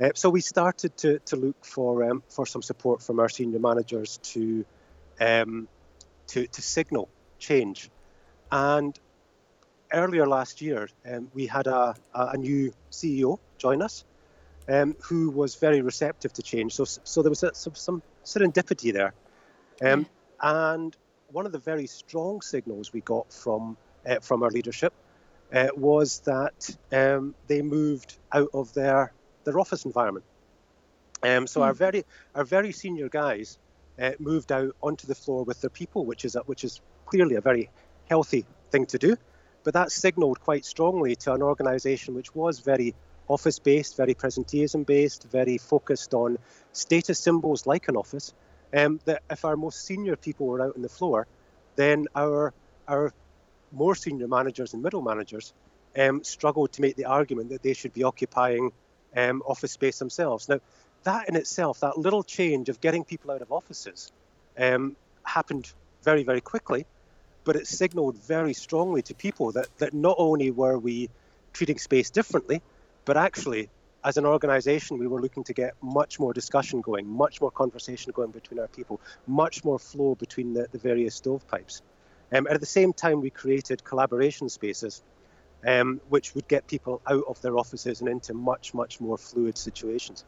Uh, 0.00 0.10
so 0.14 0.30
we 0.30 0.40
started 0.40 0.96
to, 0.96 1.18
to 1.20 1.36
look 1.36 1.64
for 1.64 2.04
um, 2.04 2.22
for 2.28 2.46
some 2.46 2.62
support 2.62 3.02
from 3.02 3.20
our 3.20 3.28
senior 3.28 3.58
managers 3.58 4.18
to 4.22 4.64
um, 5.20 5.68
to, 6.28 6.46
to 6.46 6.62
signal 6.62 7.08
change. 7.38 7.90
And 8.50 8.98
earlier 9.92 10.26
last 10.26 10.60
year, 10.60 10.88
um, 11.10 11.28
we 11.34 11.46
had 11.46 11.66
a, 11.66 11.94
a 12.14 12.36
new 12.36 12.72
CEO 12.90 13.38
join 13.58 13.82
us, 13.82 14.04
um, 14.68 14.96
who 15.00 15.30
was 15.30 15.56
very 15.56 15.80
receptive 15.82 16.32
to 16.34 16.42
change. 16.42 16.74
So 16.74 16.84
so 16.84 17.22
there 17.22 17.30
was 17.30 17.42
a, 17.42 17.54
some, 17.54 17.74
some 17.74 18.02
serendipity 18.24 18.92
there, 18.92 19.14
um, 19.82 20.06
and 20.40 20.96
one 21.30 21.46
of 21.46 21.52
the 21.52 21.58
very 21.58 21.86
strong 21.86 22.42
signals 22.42 22.92
we 22.92 23.00
got 23.00 23.32
from 23.32 23.76
uh, 24.06 24.20
from 24.20 24.42
our 24.42 24.50
leadership 24.50 24.92
uh, 25.52 25.68
was 25.76 26.20
that 26.20 26.76
um, 26.92 27.34
they 27.46 27.62
moved 27.62 28.18
out 28.32 28.50
of 28.54 28.72
their 28.74 29.12
their 29.44 29.58
office 29.58 29.84
environment. 29.84 30.24
Um, 31.22 31.46
so 31.46 31.60
mm. 31.60 31.64
our 31.64 31.72
very 31.72 32.04
our 32.34 32.44
very 32.44 32.72
senior 32.72 33.08
guys 33.08 33.58
uh, 34.00 34.12
moved 34.18 34.52
out 34.52 34.74
onto 34.82 35.06
the 35.06 35.14
floor 35.14 35.44
with 35.44 35.60
their 35.60 35.70
people, 35.70 36.04
which 36.04 36.24
is 36.24 36.36
a, 36.36 36.40
which 36.40 36.64
is 36.64 36.80
clearly 37.06 37.36
a 37.36 37.40
very 37.40 37.70
healthy 38.08 38.46
thing 38.70 38.86
to 38.86 38.98
do. 38.98 39.16
But 39.64 39.74
that 39.74 39.92
signalled 39.92 40.40
quite 40.40 40.64
strongly 40.64 41.16
to 41.16 41.32
an 41.32 41.42
organisation 41.42 42.14
which 42.14 42.34
was 42.34 42.60
very 42.60 42.94
office 43.28 43.58
based, 43.58 43.96
very 43.96 44.14
presenteeism 44.14 44.84
based, 44.84 45.24
very 45.30 45.58
focused 45.58 46.14
on 46.14 46.38
status 46.72 47.18
symbols 47.18 47.66
like 47.66 47.88
an 47.88 47.96
office. 47.96 48.32
Um, 48.74 49.00
that 49.04 49.22
if 49.30 49.44
our 49.44 49.56
most 49.56 49.84
senior 49.84 50.16
people 50.16 50.46
were 50.46 50.62
out 50.62 50.76
on 50.76 50.82
the 50.82 50.88
floor, 50.88 51.26
then 51.76 52.06
our 52.14 52.54
our 52.88 53.12
more 53.70 53.94
senior 53.94 54.28
managers 54.28 54.74
and 54.74 54.82
middle 54.82 55.02
managers 55.02 55.52
um, 55.98 56.24
struggled 56.24 56.72
to 56.72 56.82
make 56.82 56.96
the 56.96 57.04
argument 57.04 57.50
that 57.50 57.62
they 57.62 57.74
should 57.74 57.92
be 57.92 58.02
occupying 58.04 58.72
um, 59.16 59.42
office 59.46 59.72
space 59.72 59.98
themselves. 59.98 60.48
Now, 60.48 60.60
that 61.04 61.28
in 61.28 61.36
itself, 61.36 61.80
that 61.80 61.98
little 61.98 62.22
change 62.22 62.68
of 62.68 62.80
getting 62.80 63.04
people 63.04 63.30
out 63.30 63.42
of 63.42 63.52
offices, 63.52 64.12
um, 64.58 64.96
happened 65.24 65.70
very, 66.02 66.22
very 66.24 66.40
quickly. 66.40 66.86
But 67.44 67.56
it 67.56 67.66
signaled 67.66 68.16
very 68.18 68.52
strongly 68.52 69.02
to 69.02 69.14
people 69.14 69.52
that, 69.52 69.66
that 69.78 69.94
not 69.94 70.16
only 70.18 70.50
were 70.50 70.78
we 70.78 71.10
treating 71.52 71.78
space 71.78 72.10
differently, 72.10 72.62
but 73.04 73.16
actually, 73.16 73.68
as 74.04 74.16
an 74.16 74.26
organization, 74.26 74.98
we 74.98 75.06
were 75.06 75.20
looking 75.20 75.44
to 75.44 75.52
get 75.52 75.74
much 75.82 76.18
more 76.18 76.32
discussion 76.32 76.80
going, 76.80 77.08
much 77.08 77.40
more 77.40 77.50
conversation 77.50 78.12
going 78.12 78.30
between 78.30 78.60
our 78.60 78.68
people, 78.68 79.00
much 79.26 79.64
more 79.64 79.78
flow 79.78 80.14
between 80.14 80.54
the, 80.54 80.66
the 80.72 80.78
various 80.78 81.14
stovepipes. 81.14 81.82
Um, 82.32 82.46
at 82.48 82.60
the 82.60 82.66
same 82.66 82.92
time, 82.92 83.20
we 83.20 83.30
created 83.30 83.84
collaboration 83.84 84.48
spaces, 84.48 85.02
um, 85.66 86.00
which 86.08 86.34
would 86.34 86.48
get 86.48 86.66
people 86.66 87.02
out 87.06 87.24
of 87.28 87.40
their 87.42 87.56
offices 87.58 88.00
and 88.00 88.08
into 88.08 88.34
much, 88.34 88.72
much 88.72 89.00
more 89.00 89.18
fluid 89.18 89.58
situations. 89.58 90.24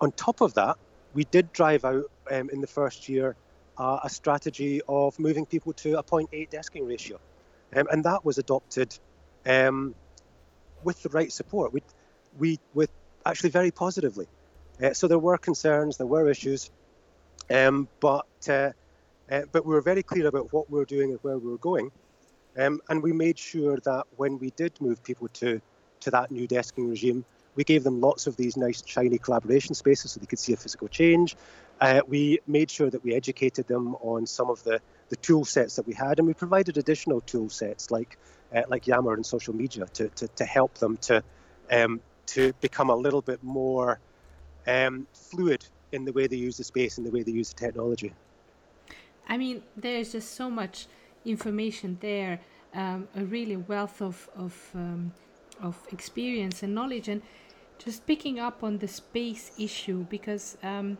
On 0.00 0.12
top 0.12 0.40
of 0.40 0.54
that, 0.54 0.76
we 1.12 1.24
did 1.24 1.52
drive 1.52 1.84
out 1.84 2.04
um, 2.30 2.50
in 2.50 2.60
the 2.60 2.66
first 2.66 3.08
year 3.08 3.36
uh, 3.78 4.00
a 4.02 4.10
strategy 4.10 4.80
of 4.88 5.18
moving 5.18 5.46
people 5.46 5.72
to 5.72 5.98
a 5.98 6.02
0.8 6.02 6.50
desking 6.50 6.86
ratio. 6.86 7.18
Um, 7.74 7.86
and 7.90 8.04
that 8.04 8.24
was 8.24 8.38
adopted 8.38 8.96
um, 9.46 9.94
with 10.84 11.02
the 11.02 11.08
right 11.08 11.32
support. 11.32 11.72
We, 11.72 11.82
we 12.38 12.58
with 12.72 12.90
actually 13.26 13.50
very 13.50 13.70
positively. 13.70 14.28
Uh, 14.82 14.92
so 14.92 15.08
there 15.08 15.18
were 15.18 15.38
concerns, 15.38 15.96
there 15.96 16.06
were 16.06 16.28
issues, 16.28 16.70
um, 17.50 17.88
but 18.00 18.26
uh, 18.48 18.70
uh, 19.30 19.42
but 19.52 19.64
we 19.64 19.74
were 19.74 19.80
very 19.80 20.02
clear 20.02 20.26
about 20.26 20.52
what 20.52 20.70
we 20.70 20.78
were 20.78 20.84
doing 20.84 21.10
and 21.10 21.18
where 21.22 21.38
we 21.38 21.50
were 21.50 21.58
going, 21.58 21.90
um, 22.58 22.80
and 22.88 23.02
we 23.02 23.12
made 23.12 23.38
sure 23.38 23.78
that 23.84 24.04
when 24.16 24.38
we 24.38 24.50
did 24.50 24.72
move 24.80 25.02
people 25.02 25.28
to 25.28 25.60
to 26.00 26.10
that 26.10 26.30
new 26.30 26.46
desking 26.48 26.88
regime, 26.88 27.24
we 27.54 27.64
gave 27.64 27.84
them 27.84 28.00
lots 28.00 28.26
of 28.26 28.36
these 28.36 28.56
nice 28.56 28.82
shiny 28.84 29.18
collaboration 29.18 29.74
spaces 29.74 30.12
so 30.12 30.20
they 30.20 30.26
could 30.26 30.38
see 30.38 30.52
a 30.52 30.56
physical 30.56 30.88
change. 30.88 31.36
Uh, 31.80 32.00
we 32.06 32.38
made 32.46 32.70
sure 32.70 32.88
that 32.88 33.02
we 33.04 33.14
educated 33.14 33.66
them 33.66 33.94
on 33.96 34.26
some 34.26 34.48
of 34.48 34.62
the, 34.64 34.80
the 35.08 35.16
tool 35.16 35.44
sets 35.44 35.76
that 35.76 35.86
we 35.86 35.92
had, 35.92 36.18
and 36.18 36.26
we 36.26 36.34
provided 36.34 36.78
additional 36.78 37.20
tool 37.20 37.48
sets 37.48 37.90
like 37.90 38.16
uh, 38.54 38.62
like 38.68 38.86
Yammer 38.86 39.14
and 39.14 39.26
social 39.26 39.54
media 39.54 39.86
to, 39.94 40.08
to, 40.10 40.28
to 40.28 40.44
help 40.44 40.74
them 40.74 40.96
to 40.98 41.22
um, 41.70 42.00
to 42.26 42.52
become 42.60 42.90
a 42.90 42.94
little 42.94 43.22
bit 43.22 43.42
more 43.42 43.98
um, 44.66 45.06
fluid 45.12 45.64
in 45.92 46.04
the 46.04 46.12
way 46.12 46.26
they 46.26 46.36
use 46.36 46.56
the 46.56 46.64
space 46.64 46.98
and 46.98 47.06
the 47.06 47.10
way 47.10 47.22
they 47.22 47.32
use 47.32 47.52
the 47.52 47.60
technology. 47.60 48.12
I 49.28 49.36
mean, 49.38 49.62
there's 49.76 50.12
just 50.12 50.34
so 50.34 50.50
much 50.50 50.86
information 51.24 51.98
there, 52.00 52.40
um, 52.74 53.08
a 53.16 53.24
really 53.24 53.56
wealth 53.56 54.00
of 54.00 54.28
of 54.36 54.54
um, 54.74 55.12
of 55.60 55.76
experience 55.92 56.62
and 56.62 56.74
knowledge, 56.74 57.08
and 57.08 57.22
just 57.78 58.06
picking 58.06 58.38
up 58.38 58.62
on 58.62 58.78
the 58.78 58.88
space 58.88 59.52
issue 59.58 60.06
because 60.08 60.56
um, 60.62 60.98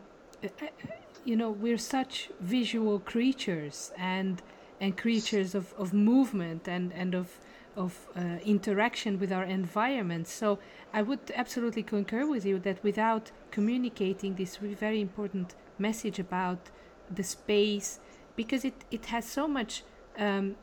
you 1.23 1.35
know 1.35 1.49
we're 1.49 1.77
such 1.77 2.29
visual 2.39 2.99
creatures 2.99 3.91
and 3.97 4.41
and 4.81 4.97
creatures 4.97 5.55
of, 5.55 5.73
of 5.77 5.93
movement 5.93 6.67
and 6.67 6.93
and 6.93 7.15
of 7.15 7.39
of 7.75 8.07
uh, 8.15 8.37
interaction 8.45 9.19
with 9.19 9.31
our 9.31 9.43
environment. 9.43 10.27
So 10.27 10.59
I 10.93 11.01
would 11.01 11.31
absolutely 11.35 11.83
concur 11.83 12.25
with 12.25 12.45
you 12.45 12.59
that 12.59 12.83
without 12.83 13.31
communicating 13.51 14.35
this 14.35 14.57
very 14.57 15.01
important 15.01 15.55
message 15.77 16.19
about 16.19 16.69
the 17.13 17.23
space, 17.23 17.99
because 18.35 18.65
it, 18.65 18.85
it 18.91 19.07
has 19.07 19.25
so 19.25 19.47
much, 19.47 19.83
um, 20.17 20.55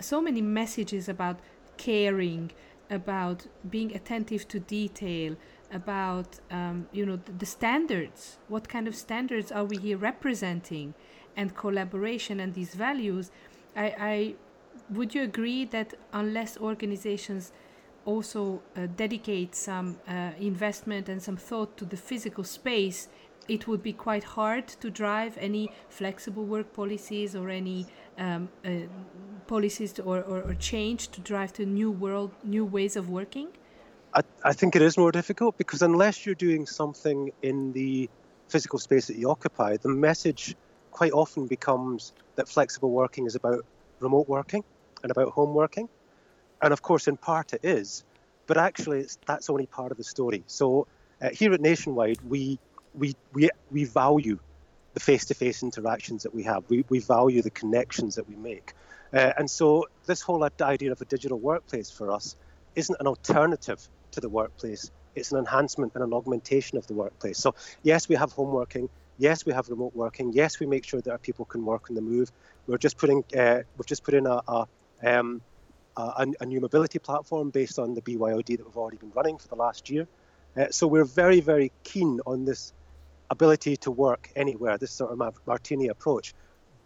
so 0.00 0.20
many 0.20 0.42
messages 0.42 1.08
about 1.08 1.38
caring, 1.76 2.50
about 2.90 3.46
being 3.70 3.94
attentive 3.94 4.48
to 4.48 4.58
detail, 4.60 5.36
about 5.72 6.38
um, 6.50 6.86
you 6.92 7.04
know 7.06 7.16
the, 7.16 7.32
the 7.32 7.46
standards. 7.46 8.38
What 8.48 8.68
kind 8.68 8.86
of 8.88 8.94
standards 8.94 9.50
are 9.52 9.64
we 9.64 9.76
here 9.76 9.98
representing, 9.98 10.94
and 11.36 11.54
collaboration 11.54 12.40
and 12.40 12.54
these 12.54 12.74
values. 12.74 13.30
I, 13.76 13.94
I 13.98 14.34
would 14.90 15.14
you 15.14 15.22
agree 15.22 15.64
that 15.66 15.94
unless 16.12 16.56
organizations 16.58 17.52
also 18.04 18.62
uh, 18.76 18.86
dedicate 18.96 19.54
some 19.54 19.98
uh, 20.08 20.30
investment 20.38 21.08
and 21.08 21.22
some 21.22 21.36
thought 21.36 21.76
to 21.76 21.84
the 21.84 21.96
physical 21.96 22.44
space, 22.44 23.08
it 23.48 23.66
would 23.68 23.82
be 23.82 23.92
quite 23.92 24.24
hard 24.24 24.66
to 24.68 24.90
drive 24.90 25.36
any 25.38 25.70
flexible 25.88 26.44
work 26.44 26.72
policies 26.72 27.34
or 27.36 27.50
any 27.50 27.86
um, 28.18 28.48
uh, 28.64 28.70
policies 29.46 29.92
to, 29.92 30.02
or, 30.02 30.22
or, 30.22 30.40
or, 30.42 30.54
change 30.54 31.08
to 31.08 31.20
drive 31.20 31.52
to 31.52 31.66
new 31.66 31.90
world, 31.90 32.30
new 32.42 32.64
ways 32.64 32.96
of 32.96 33.10
working? 33.10 33.48
I, 34.16 34.22
I 34.42 34.52
think 34.54 34.74
it 34.74 34.80
is 34.80 34.96
more 34.96 35.12
difficult 35.12 35.58
because 35.58 35.82
unless 35.82 36.24
you're 36.24 36.34
doing 36.34 36.64
something 36.64 37.32
in 37.42 37.74
the 37.74 38.08
physical 38.48 38.78
space 38.78 39.08
that 39.08 39.16
you 39.16 39.28
occupy, 39.30 39.76
the 39.76 39.90
message 39.90 40.56
quite 40.90 41.12
often 41.12 41.46
becomes 41.46 42.14
that 42.36 42.48
flexible 42.48 42.90
working 42.90 43.26
is 43.26 43.34
about 43.34 43.66
remote 44.00 44.26
working 44.26 44.64
and 45.02 45.10
about 45.10 45.32
home 45.32 45.52
working. 45.52 45.90
And 46.62 46.72
of 46.72 46.80
course, 46.80 47.08
in 47.08 47.18
part 47.18 47.52
it 47.52 47.60
is, 47.62 48.04
but 48.46 48.56
actually, 48.56 49.04
that's 49.26 49.50
only 49.50 49.66
part 49.66 49.92
of 49.92 49.98
the 49.98 50.04
story. 50.04 50.44
So 50.46 50.86
uh, 51.20 51.28
here 51.30 51.52
at 51.52 51.60
Nationwide, 51.60 52.18
we, 52.26 52.58
we, 52.94 53.14
we, 53.34 53.50
we 53.70 53.84
value 53.84 54.38
the 54.94 55.00
face 55.00 55.26
to 55.26 55.34
face 55.34 55.62
interactions 55.62 56.22
that 56.22 56.34
we 56.34 56.44
have, 56.44 56.64
we, 56.70 56.86
we 56.88 57.00
value 57.00 57.42
the 57.42 57.50
connections 57.50 58.14
that 58.14 58.26
we 58.26 58.36
make. 58.36 58.72
Uh, 59.12 59.32
and 59.36 59.50
so, 59.50 59.86
this 60.06 60.22
whole 60.22 60.42
idea 60.62 60.90
of 60.90 61.00
a 61.02 61.04
digital 61.04 61.38
workplace 61.38 61.90
for 61.90 62.10
us 62.10 62.34
isn't 62.74 62.96
an 62.98 63.06
alternative 63.06 63.86
to 64.16 64.20
the 64.20 64.28
workplace, 64.28 64.90
it's 65.14 65.32
an 65.32 65.38
enhancement 65.38 65.92
and 65.94 66.02
an 66.02 66.12
augmentation 66.12 66.76
of 66.78 66.86
the 66.86 66.94
workplace. 66.94 67.38
So, 67.38 67.54
yes, 67.82 68.08
we 68.08 68.16
have 68.16 68.32
home 68.32 68.50
working. 68.50 68.88
Yes, 69.18 69.46
we 69.46 69.52
have 69.52 69.68
remote 69.68 69.94
working. 69.94 70.32
Yes, 70.32 70.60
we 70.60 70.66
make 70.66 70.84
sure 70.84 71.00
that 71.00 71.10
our 71.10 71.18
people 71.18 71.44
can 71.44 71.64
work 71.64 71.88
on 71.88 71.96
the 71.96 72.02
move. 72.02 72.30
We're 72.66 72.78
just 72.78 72.98
putting 72.98 73.24
uh, 73.36 73.62
we've 73.76 73.86
just 73.86 74.04
put 74.04 74.14
in 74.14 74.26
a, 74.26 74.42
a, 74.46 74.66
um, 75.02 75.40
a, 75.96 76.26
a, 76.40 76.46
new 76.46 76.60
mobility 76.60 76.98
platform 76.98 77.50
based 77.50 77.78
on 77.78 77.94
the 77.94 78.02
BYOD 78.02 78.58
that 78.58 78.66
we've 78.66 78.76
already 78.76 78.98
been 78.98 79.12
running 79.12 79.38
for 79.38 79.48
the 79.48 79.54
last 79.54 79.88
year. 79.88 80.06
Uh, 80.56 80.66
so 80.70 80.86
we're 80.86 81.04
very 81.04 81.40
very 81.40 81.72
keen 81.82 82.20
on 82.26 82.44
this 82.44 82.74
ability 83.30 83.76
to 83.78 83.90
work 83.90 84.30
anywhere. 84.36 84.76
This 84.76 84.92
sort 84.92 85.12
of 85.12 85.34
Martini 85.46 85.88
approach, 85.88 86.34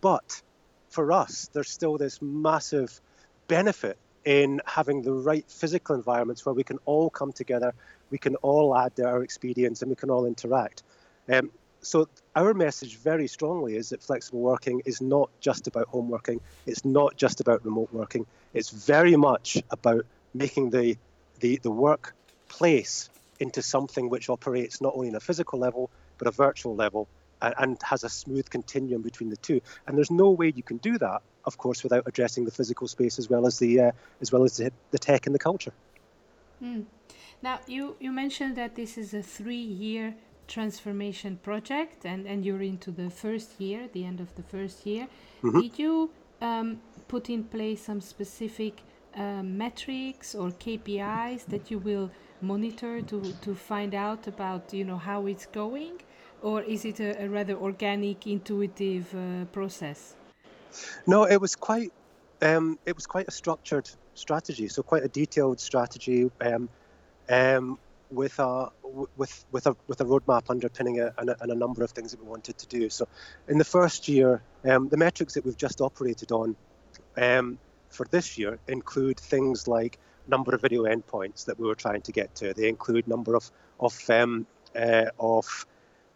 but 0.00 0.42
for 0.90 1.10
us, 1.10 1.50
there's 1.52 1.70
still 1.70 1.98
this 1.98 2.20
massive 2.22 3.00
benefit 3.48 3.98
in 4.24 4.60
having 4.66 5.02
the 5.02 5.12
right 5.12 5.44
physical 5.48 5.94
environments 5.94 6.44
where 6.44 6.54
we 6.54 6.64
can 6.64 6.78
all 6.84 7.10
come 7.10 7.32
together, 7.32 7.74
we 8.10 8.18
can 8.18 8.36
all 8.36 8.76
add 8.76 8.98
our 9.00 9.22
experience, 9.22 9.82
and 9.82 9.90
we 9.90 9.96
can 9.96 10.10
all 10.10 10.26
interact. 10.26 10.82
Um, 11.28 11.50
so 11.82 12.08
our 12.36 12.54
message 12.54 12.96
very 12.98 13.26
strongly 13.26 13.76
is 13.76 13.90
that 13.90 14.02
flexible 14.02 14.40
working 14.40 14.82
is 14.84 15.00
not 15.00 15.30
just 15.40 15.66
about 15.66 15.88
home 15.88 16.08
working 16.08 16.40
it's 16.66 16.84
not 16.84 17.16
just 17.16 17.40
about 17.40 17.64
remote 17.64 17.88
working 17.92 18.26
it's 18.52 18.70
very 18.70 19.16
much 19.16 19.58
about 19.70 20.04
making 20.34 20.70
the 20.70 20.96
the, 21.40 21.58
the 21.62 21.70
workplace 21.70 23.08
into 23.38 23.62
something 23.62 24.10
which 24.10 24.28
operates 24.28 24.80
not 24.80 24.92
only 24.94 25.08
in 25.08 25.14
a 25.14 25.20
physical 25.20 25.58
level 25.58 25.90
but 26.18 26.28
a 26.28 26.30
virtual 26.30 26.76
level 26.76 27.08
and, 27.40 27.54
and 27.58 27.78
has 27.82 28.04
a 28.04 28.08
smooth 28.08 28.48
continuum 28.50 29.00
between 29.00 29.30
the 29.30 29.36
two 29.36 29.60
and 29.86 29.96
there's 29.96 30.10
no 30.10 30.30
way 30.30 30.52
you 30.54 30.62
can 30.62 30.76
do 30.76 30.98
that 30.98 31.22
of 31.44 31.58
course 31.58 31.82
without 31.82 32.04
addressing 32.06 32.44
the 32.44 32.50
physical 32.50 32.86
space 32.88 33.18
as 33.18 33.28
well 33.28 33.46
as 33.46 33.58
the 33.58 33.80
uh, 33.80 33.92
as 34.20 34.32
well 34.32 34.44
as 34.44 34.56
the, 34.56 34.72
the 34.90 34.98
tech 34.98 35.26
and 35.26 35.34
the 35.34 35.38
culture 35.38 35.72
mm. 36.62 36.84
now 37.42 37.58
you 37.66 37.96
you 38.00 38.12
mentioned 38.12 38.56
that 38.56 38.74
this 38.74 38.96
is 38.98 39.14
a 39.14 39.22
three 39.22 39.66
year 39.84 40.14
transformation 40.50 41.38
project 41.42 42.04
and, 42.04 42.26
and 42.26 42.44
you're 42.44 42.60
into 42.60 42.90
the 42.90 43.08
first 43.08 43.60
year, 43.60 43.88
the 43.92 44.04
end 44.04 44.20
of 44.20 44.34
the 44.34 44.42
first 44.42 44.84
year. 44.84 45.06
Mm-hmm. 45.42 45.60
Did 45.60 45.78
you 45.78 46.10
um, 46.42 46.80
put 47.08 47.30
in 47.30 47.44
place 47.44 47.82
some 47.84 48.00
specific 48.00 48.82
uh, 49.14 49.42
metrics 49.42 50.34
or 50.34 50.50
KPIs 50.50 51.46
that 51.46 51.70
you 51.70 51.78
will 51.78 52.10
monitor 52.42 53.00
to, 53.02 53.32
to 53.42 53.54
find 53.54 53.94
out 53.94 54.26
about 54.26 54.72
you 54.72 54.84
know 54.84 54.96
how 54.96 55.26
it's 55.26 55.46
going, 55.46 56.00
or 56.42 56.62
is 56.62 56.84
it 56.84 57.00
a, 57.00 57.24
a 57.24 57.28
rather 57.28 57.54
organic, 57.54 58.26
intuitive 58.26 59.14
uh, 59.14 59.44
process? 59.46 60.16
No, 61.06 61.24
it 61.24 61.40
was 61.40 61.56
quite 61.56 61.92
um, 62.42 62.78
it 62.86 62.94
was 62.96 63.06
quite 63.06 63.28
a 63.28 63.32
structured 63.32 63.88
strategy, 64.14 64.68
so 64.68 64.82
quite 64.82 65.04
a 65.04 65.08
detailed 65.08 65.60
strategy. 65.60 66.30
Um, 66.40 66.68
um, 67.28 67.78
with 68.10 68.38
a 68.38 68.70
with 69.16 69.44
with 69.52 69.66
a 69.66 69.76
with 69.86 70.00
a 70.00 70.04
roadmap 70.04 70.50
underpinning 70.50 70.96
it 70.96 71.12
and 71.18 71.30
a, 71.30 71.42
and 71.42 71.52
a 71.52 71.54
number 71.54 71.82
of 71.84 71.90
things 71.90 72.10
that 72.10 72.22
we 72.22 72.28
wanted 72.28 72.58
to 72.58 72.66
do. 72.66 72.90
So, 72.90 73.06
in 73.48 73.58
the 73.58 73.64
first 73.64 74.08
year, 74.08 74.42
um, 74.64 74.88
the 74.88 74.96
metrics 74.96 75.34
that 75.34 75.44
we've 75.44 75.56
just 75.56 75.80
operated 75.80 76.32
on 76.32 76.56
um, 77.16 77.58
for 77.88 78.06
this 78.10 78.36
year 78.36 78.58
include 78.68 79.18
things 79.18 79.68
like 79.68 79.98
number 80.28 80.54
of 80.54 80.60
video 80.60 80.84
endpoints 80.84 81.44
that 81.46 81.58
we 81.58 81.66
were 81.66 81.74
trying 81.74 82.02
to 82.02 82.12
get 82.12 82.34
to. 82.36 82.52
They 82.52 82.68
include 82.68 83.08
number 83.08 83.36
of 83.36 83.50
of 83.78 84.10
um, 84.10 84.46
uh, 84.74 85.06
of 85.18 85.66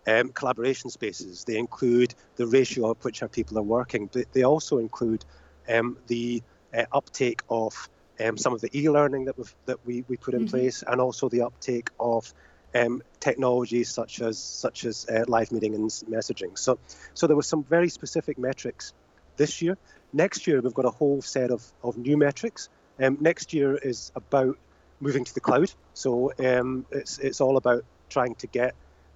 um, 0.07 0.31
collaboration 0.31 0.91
spaces. 0.91 1.45
They 1.45 1.59
include 1.59 2.15
the 2.37 2.47
ratio 2.47 2.91
at 2.91 3.05
which 3.05 3.23
our 3.23 3.29
people 3.29 3.59
are 3.59 3.63
working. 3.63 4.09
But 4.13 4.33
they 4.33 4.43
also 4.43 4.79
include 4.79 5.25
um, 5.69 5.99
the 6.07 6.43
uh, 6.77 6.85
uptake 6.93 7.43
of 7.49 7.89
um, 8.21 8.37
some 8.37 8.53
of 8.53 8.61
the 8.61 8.71
e-learning 8.79 9.25
that, 9.27 9.37
we've, 9.37 9.55
that 9.67 9.79
we, 9.87 10.05
we 10.09 10.17
put 10.17 10.35
in 10.35 10.41
mm-hmm. 10.41 10.51
place, 10.51 10.85
and 10.87 11.01
also 11.01 11.29
the 11.29 11.43
uptake 11.43 11.91
of 11.99 12.33
um, 12.75 13.03
technologies 13.21 13.89
such 13.89 14.21
as 14.21 14.39
such 14.39 14.85
as 14.85 15.07
uh, 15.09 15.25
live 15.29 15.53
meeting 15.53 15.75
and 15.75 15.91
messaging. 16.11 16.59
So, 16.59 16.79
so 17.15 17.27
there 17.27 17.37
were 17.37 17.43
some 17.43 17.63
very 17.65 17.89
specific 17.89 18.39
metrics 18.39 18.93
this 19.37 19.63
year. 19.63 19.77
Next 20.13 20.47
year, 20.47 20.61
we've 20.61 20.75
got 20.75 20.85
a 20.85 20.91
whole 20.91 21.23
set 21.23 21.51
of, 21.51 21.65
of 21.83 21.97
new 21.97 22.17
metrics. 22.17 22.69
Um, 23.01 23.19
next 23.21 23.53
year 23.53 23.77
is 23.77 24.13
about 24.15 24.59
moving 25.01 25.25
to 25.25 25.35
the 25.35 25.41
cloud. 25.41 25.73
So 25.95 26.33
um, 26.39 26.87
it's, 26.91 27.19
it's 27.19 27.41
all 27.41 27.57
about 27.57 27.85
trying 28.09 28.35
to 28.37 28.47
get 28.47 28.75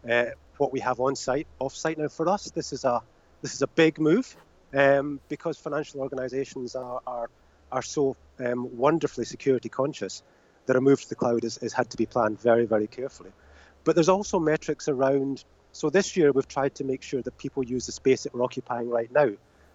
uh, 0.09 0.27
what 0.59 0.73
we 0.73 0.81
have 0.81 1.01
on 1.01 1.17
site 1.17 1.47
off 1.59 1.75
site. 1.75 1.99
Now, 1.99 2.09
for 2.09 2.29
us, 2.29 2.51
this 2.51 2.73
is 2.73 2.85
a, 2.85 3.03
this 3.43 3.55
is 3.55 3.63
a 3.63 3.67
big 3.67 3.99
move 3.99 4.37
um, 4.75 5.21
because 5.29 5.57
financial 5.57 6.01
organizations 6.01 6.75
are, 6.75 7.01
are, 7.07 7.31
are 7.73 7.83
so 7.83 8.17
um, 8.39 8.77
wonderfully 8.77 9.25
security 9.25 9.69
conscious 9.69 10.23
that 10.67 10.77
a 10.77 10.81
move 10.81 11.01
to 11.01 11.09
the 11.09 11.15
cloud 11.15 11.45
is, 11.45 11.59
is 11.59 11.73
had 11.73 11.91
to 11.91 11.97
be 11.97 12.07
planned 12.07 12.41
very, 12.41 12.67
very 12.67 12.87
carefully. 12.87 13.31
But 13.85 13.95
there's 13.95 14.09
also 14.09 14.39
metrics 14.39 14.89
around. 14.89 15.45
So 15.73 15.91
this 15.91 16.17
year, 16.17 16.33
we've 16.33 16.49
tried 16.49 16.75
to 16.77 16.85
make 16.85 17.03
sure 17.03 17.23
that 17.23 17.39
people 17.39 17.65
use 17.65 17.87
the 17.87 17.93
space 17.93 18.25
that 18.25 18.35
we're 18.35 18.45
occupying 18.45 18.91
right 18.91 19.11
now 19.11 19.31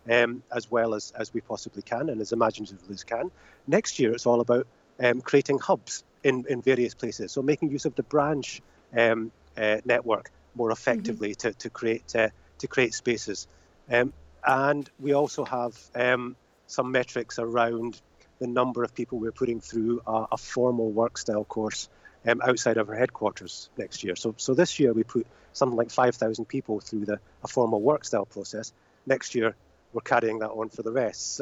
um, 0.09 0.43
as 0.51 0.69
well 0.69 0.93
as, 0.93 1.11
as 1.17 1.33
we 1.33 1.41
possibly 1.41 1.81
can 1.81 2.09
and 2.09 2.21
as 2.21 2.31
imaginatively 2.31 2.93
as 2.93 3.03
can. 3.03 3.31
Next 3.67 3.99
year, 3.99 4.11
it's 4.11 4.25
all 4.25 4.41
about 4.41 4.67
um, 4.99 5.21
creating 5.21 5.59
hubs 5.59 6.03
in, 6.23 6.45
in 6.49 6.61
various 6.61 6.93
places. 6.93 7.31
So 7.31 7.41
making 7.41 7.71
use 7.71 7.85
of 7.85 7.95
the 7.95 8.03
branch 8.03 8.61
um, 8.95 9.31
uh, 9.57 9.77
network 9.85 10.31
more 10.55 10.71
effectively 10.71 11.31
mm-hmm. 11.31 11.49
to, 11.49 11.53
to 11.53 11.69
create 11.69 12.15
uh, 12.15 12.29
to 12.59 12.67
create 12.67 12.93
spaces. 12.93 13.47
Um, 13.91 14.13
and 14.45 14.89
we 14.99 15.13
also 15.13 15.45
have 15.45 15.77
um, 15.95 16.35
some 16.67 16.91
metrics 16.91 17.39
around 17.39 18.01
the 18.39 18.47
number 18.47 18.83
of 18.83 18.93
people 18.93 19.19
we're 19.19 19.31
putting 19.31 19.61
through 19.61 20.01
a, 20.05 20.27
a 20.33 20.37
formal 20.37 20.91
work 20.91 21.17
style 21.17 21.45
course 21.45 21.89
um, 22.27 22.41
outside 22.41 22.77
of 22.77 22.89
our 22.89 22.95
headquarters 22.95 23.69
next 23.77 24.03
year. 24.03 24.15
So, 24.15 24.33
so 24.37 24.53
this 24.53 24.79
year 24.79 24.93
we 24.93 25.03
put 25.03 25.27
something 25.53 25.77
like 25.77 25.91
5,000 25.91 26.45
people 26.45 26.79
through 26.79 27.05
the 27.05 27.19
a 27.43 27.47
formal 27.47 27.81
work 27.81 28.05
style 28.05 28.25
process. 28.25 28.73
Next 29.05 29.35
year 29.35 29.55
we're 29.91 30.01
carrying 30.01 30.39
that 30.39 30.49
on 30.49 30.69
for 30.69 30.83
the 30.83 30.91
rest. 30.91 31.41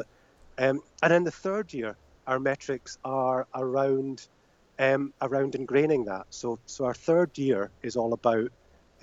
Um, 0.58 0.82
and 1.02 1.12
in 1.12 1.24
the 1.24 1.30
third 1.30 1.72
year, 1.72 1.96
our 2.26 2.38
metrics 2.38 2.98
are 3.04 3.46
around 3.54 4.26
um, 4.78 5.12
around 5.20 5.52
ingraining 5.52 6.06
that. 6.06 6.26
So, 6.30 6.58
so 6.66 6.86
our 6.86 6.94
third 6.94 7.36
year 7.38 7.70
is 7.82 7.96
all 7.96 8.12
about 8.12 8.50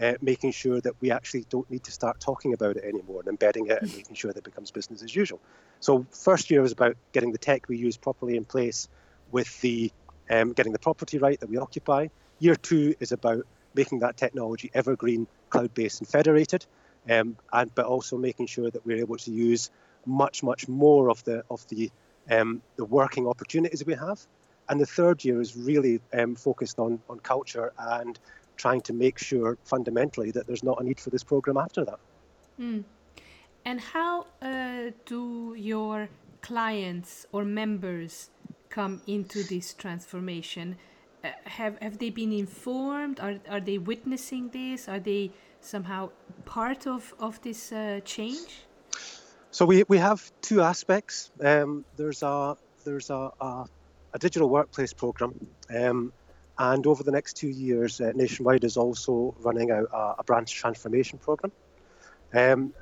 uh, 0.01 0.13
making 0.21 0.51
sure 0.51 0.79
that 0.81 0.93
we 1.01 1.11
actually 1.11 1.45
don't 1.49 1.69
need 1.69 1.83
to 1.83 1.91
start 1.91 2.19
talking 2.19 2.53
about 2.53 2.77
it 2.77 2.83
anymore 2.83 3.19
and 3.19 3.27
embedding 3.27 3.67
it 3.67 3.81
and 3.81 3.93
making 3.95 4.15
sure 4.15 4.31
that 4.31 4.39
it 4.39 4.43
becomes 4.43 4.71
business 4.71 5.03
as 5.03 5.15
usual. 5.15 5.39
So, 5.79 6.05
first 6.11 6.49
year 6.51 6.63
is 6.63 6.71
about 6.71 6.95
getting 7.11 7.31
the 7.31 7.37
tech 7.37 7.67
we 7.67 7.77
use 7.77 7.97
properly 7.97 8.37
in 8.37 8.45
place 8.45 8.87
with 9.31 9.59
the 9.61 9.91
um, 10.29 10.53
getting 10.53 10.73
the 10.73 10.79
property 10.79 11.17
right 11.17 11.39
that 11.39 11.49
we 11.49 11.57
occupy. 11.57 12.07
Year 12.39 12.55
two 12.55 12.95
is 12.99 13.11
about 13.11 13.45
making 13.73 13.99
that 13.99 14.17
technology 14.17 14.71
evergreen, 14.73 15.27
cloud-based, 15.49 15.99
and 15.99 16.07
federated 16.07 16.65
um, 17.09 17.37
and 17.51 17.73
but 17.75 17.85
also 17.85 18.17
making 18.17 18.47
sure 18.47 18.69
that 18.69 18.85
we're 18.85 18.97
able 18.97 19.17
to 19.17 19.31
use 19.31 19.69
much 20.05 20.43
much 20.43 20.67
more 20.67 21.09
of 21.09 21.23
the 21.23 21.43
of 21.49 21.67
the 21.69 21.91
um, 22.29 22.61
the 22.75 22.85
working 22.85 23.27
opportunities 23.27 23.85
we 23.85 23.95
have. 23.95 24.19
And 24.67 24.79
the 24.79 24.85
third 24.85 25.25
year 25.25 25.41
is 25.41 25.57
really 25.57 25.99
um, 26.13 26.35
focused 26.35 26.79
on 26.79 26.99
on 27.09 27.19
culture 27.19 27.73
and 27.77 28.19
trying 28.59 28.81
to 28.89 28.93
make 28.93 29.17
sure 29.29 29.57
fundamentally 29.63 30.31
that 30.31 30.43
there's 30.47 30.63
not 30.63 30.77
a 30.81 30.83
need 30.83 30.99
for 30.99 31.09
this 31.09 31.23
program 31.23 31.57
after 31.57 31.81
that. 31.89 31.99
Mm. 32.59 32.83
And 33.65 33.79
how 33.93 34.27
uh, 34.41 34.91
do 35.05 35.55
your 35.57 36.09
clients 36.41 37.25
or 37.31 37.43
members 37.45 38.29
come 38.69 39.01
into 39.07 39.43
this 39.43 39.73
transformation? 39.73 40.75
Uh, 41.23 41.29
have 41.57 41.75
have 41.81 41.97
they 41.97 42.11
been 42.11 42.33
informed? 42.45 43.19
Are 43.19 43.35
are 43.49 43.63
they 43.69 43.77
witnessing 43.77 44.49
this? 44.49 44.87
Are 44.87 44.99
they 44.99 45.31
somehow 45.61 46.09
part 46.45 46.87
of, 46.87 47.13
of 47.19 47.41
this 47.41 47.71
uh, 47.71 47.99
change? 48.05 48.51
So 49.51 49.65
we, 49.65 49.83
we 49.87 49.97
have 49.97 50.31
two 50.41 50.61
aspects. 50.61 51.31
Um, 51.43 51.85
there's 51.97 52.23
a 52.23 52.55
there's 52.85 53.09
a, 53.09 53.31
a, 53.41 53.65
a 54.13 54.19
digital 54.19 54.49
workplace 54.49 54.93
program, 54.93 55.33
um, 55.75 56.13
and 56.59 56.85
over 56.85 57.03
the 57.03 57.11
next 57.11 57.37
two 57.37 57.47
years, 57.47 58.01
uh, 58.01 58.11
Nationwide 58.13 58.65
is 58.65 58.75
also 58.75 59.33
running 59.39 59.71
out 59.71 59.87
a, 59.93 60.15
a 60.19 60.23
branch 60.25 60.53
transformation 60.53 61.17
program. 61.17 61.53
Um, 62.33 62.73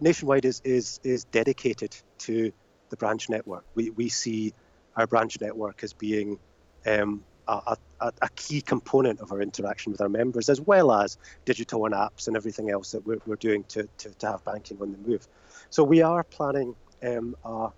Nationwide 0.00 0.44
is, 0.44 0.60
is 0.62 1.00
is 1.02 1.24
dedicated 1.24 1.96
to 2.18 2.52
the 2.90 2.96
branch 2.96 3.28
network. 3.28 3.64
We 3.74 3.90
we 3.90 4.10
see 4.10 4.52
our 4.94 5.06
branch 5.06 5.40
network 5.40 5.82
as 5.82 5.92
being 5.94 6.38
um, 6.86 7.24
a, 7.48 7.76
a, 8.00 8.12
a, 8.20 8.28
key 8.36 8.60
component 8.60 9.20
of 9.20 9.32
our 9.32 9.40
interaction 9.40 9.92
with 9.92 10.00
our 10.00 10.08
members, 10.08 10.48
as 10.48 10.60
well 10.60 10.92
as 10.92 11.16
digital 11.44 11.86
and 11.86 11.94
apps 11.94 12.26
and 12.26 12.36
everything 12.36 12.70
else 12.70 12.92
that 12.92 13.06
we're, 13.06 13.18
we're 13.26 13.36
doing 13.36 13.64
to, 13.64 13.88
to, 13.98 14.10
to, 14.10 14.26
have 14.26 14.44
banking 14.44 14.76
on 14.80 14.92
the 14.92 14.98
move. 15.08 15.26
So 15.70 15.82
we 15.82 16.02
are 16.02 16.22
planning 16.24 16.74
um, 17.02 17.36
a, 17.44 17.70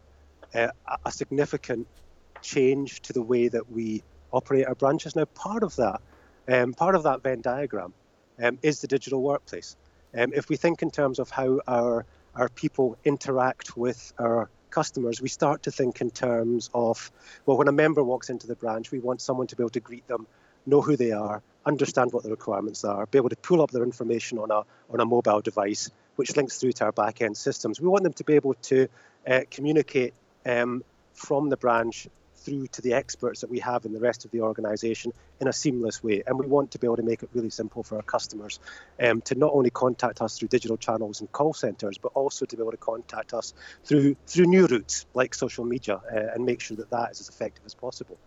a, 1.04 1.12
significant 1.12 1.86
change 2.42 3.00
to 3.02 3.12
the 3.12 3.22
way 3.22 3.48
that 3.48 3.70
we 3.70 4.02
operate 4.32 4.66
our 4.66 4.74
branches. 4.74 5.16
Now, 5.16 5.24
part 5.24 5.62
of 5.62 5.76
that, 5.76 6.00
um, 6.48 6.74
part 6.74 6.94
of 6.94 7.02
that 7.04 7.22
Venn 7.22 7.40
diagram, 7.40 7.92
um, 8.42 8.58
is 8.62 8.80
the 8.80 8.86
digital 8.86 9.22
workplace. 9.22 9.76
Um, 10.16 10.32
if 10.34 10.48
we 10.48 10.56
think 10.56 10.82
in 10.82 10.90
terms 10.90 11.18
of 11.18 11.30
how 11.30 11.60
our 11.66 12.04
our 12.36 12.48
people 12.48 12.96
interact 13.04 13.76
with 13.76 14.12
our 14.18 14.48
customers, 14.70 15.20
we 15.20 15.28
start 15.28 15.64
to 15.64 15.70
think 15.72 16.00
in 16.00 16.10
terms 16.10 16.70
of, 16.72 17.10
well, 17.44 17.56
when 17.56 17.66
a 17.66 17.72
member 17.72 18.04
walks 18.04 18.30
into 18.30 18.46
the 18.46 18.54
branch, 18.54 18.92
we 18.92 19.00
want 19.00 19.20
someone 19.20 19.48
to 19.48 19.56
be 19.56 19.64
able 19.64 19.70
to 19.70 19.80
greet 19.80 20.06
them, 20.06 20.28
know 20.64 20.80
who 20.80 20.96
they 20.96 21.10
are, 21.10 21.42
understand 21.66 22.12
what 22.12 22.22
the 22.22 22.30
requirements 22.30 22.84
are, 22.84 23.06
be 23.06 23.18
able 23.18 23.28
to 23.28 23.36
pull 23.36 23.60
up 23.60 23.70
their 23.72 23.82
information 23.82 24.38
on 24.38 24.50
a 24.50 24.62
on 24.92 25.00
a 25.00 25.04
mobile 25.04 25.40
device, 25.40 25.90
which 26.16 26.36
links 26.36 26.58
through 26.58 26.72
to 26.72 26.84
our 26.84 26.92
back 26.92 27.20
end 27.20 27.36
systems. 27.36 27.80
We 27.80 27.88
want 27.88 28.04
them 28.04 28.12
to 28.14 28.24
be 28.24 28.34
able 28.34 28.54
to 28.54 28.88
uh, 29.28 29.40
communicate 29.50 30.14
um, 30.46 30.84
from 31.14 31.48
the 31.48 31.56
branch 31.56 32.08
through 32.40 32.66
to 32.68 32.82
the 32.82 32.94
experts 32.94 33.42
that 33.42 33.50
we 33.50 33.60
have 33.60 33.84
in 33.84 33.92
the 33.92 34.00
rest 34.00 34.24
of 34.24 34.30
the 34.30 34.40
organization 34.40 35.12
in 35.40 35.48
a 35.48 35.52
seamless 35.52 36.02
way. 36.02 36.22
And 36.26 36.38
we 36.38 36.46
want 36.46 36.72
to 36.72 36.78
be 36.78 36.86
able 36.86 36.96
to 36.96 37.02
make 37.02 37.22
it 37.22 37.30
really 37.34 37.50
simple 37.50 37.82
for 37.82 37.96
our 37.96 38.02
customers 38.02 38.58
um, 39.02 39.20
to 39.22 39.34
not 39.34 39.52
only 39.52 39.70
contact 39.70 40.20
us 40.20 40.38
through 40.38 40.48
digital 40.48 40.76
channels 40.76 41.20
and 41.20 41.30
call 41.30 41.54
centers, 41.54 41.98
but 41.98 42.12
also 42.14 42.46
to 42.46 42.56
be 42.56 42.62
able 42.62 42.72
to 42.72 42.76
contact 42.76 43.34
us 43.34 43.54
through 43.84 44.16
through 44.26 44.46
new 44.46 44.66
routes 44.66 45.06
like 45.14 45.34
social 45.34 45.64
media 45.64 46.00
uh, 46.12 46.34
and 46.34 46.44
make 46.44 46.60
sure 46.60 46.76
that 46.76 46.90
that 46.90 47.12
is 47.12 47.20
as 47.20 47.28
effective 47.28 47.64
as 47.66 47.74
possible. 47.74 48.18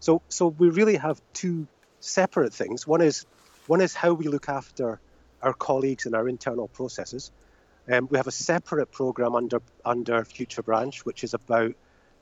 So, 0.00 0.22
so 0.28 0.48
we 0.48 0.68
really 0.68 0.96
have 0.96 1.20
two 1.32 1.66
separate 2.00 2.54
things. 2.54 2.86
One 2.86 3.00
is 3.00 3.26
one 3.66 3.80
is 3.80 3.94
how 3.94 4.12
we 4.12 4.28
look 4.28 4.48
after 4.48 5.00
our 5.42 5.54
colleagues 5.54 6.06
and 6.06 6.14
our 6.14 6.28
internal 6.28 6.68
processes. 6.68 7.32
Um, 7.90 8.08
we 8.10 8.16
have 8.16 8.26
a 8.26 8.32
separate 8.32 8.90
program 8.90 9.34
under 9.34 9.60
under 9.84 10.24
Future 10.24 10.62
Branch, 10.62 11.04
which 11.04 11.24
is 11.24 11.34
about 11.34 11.74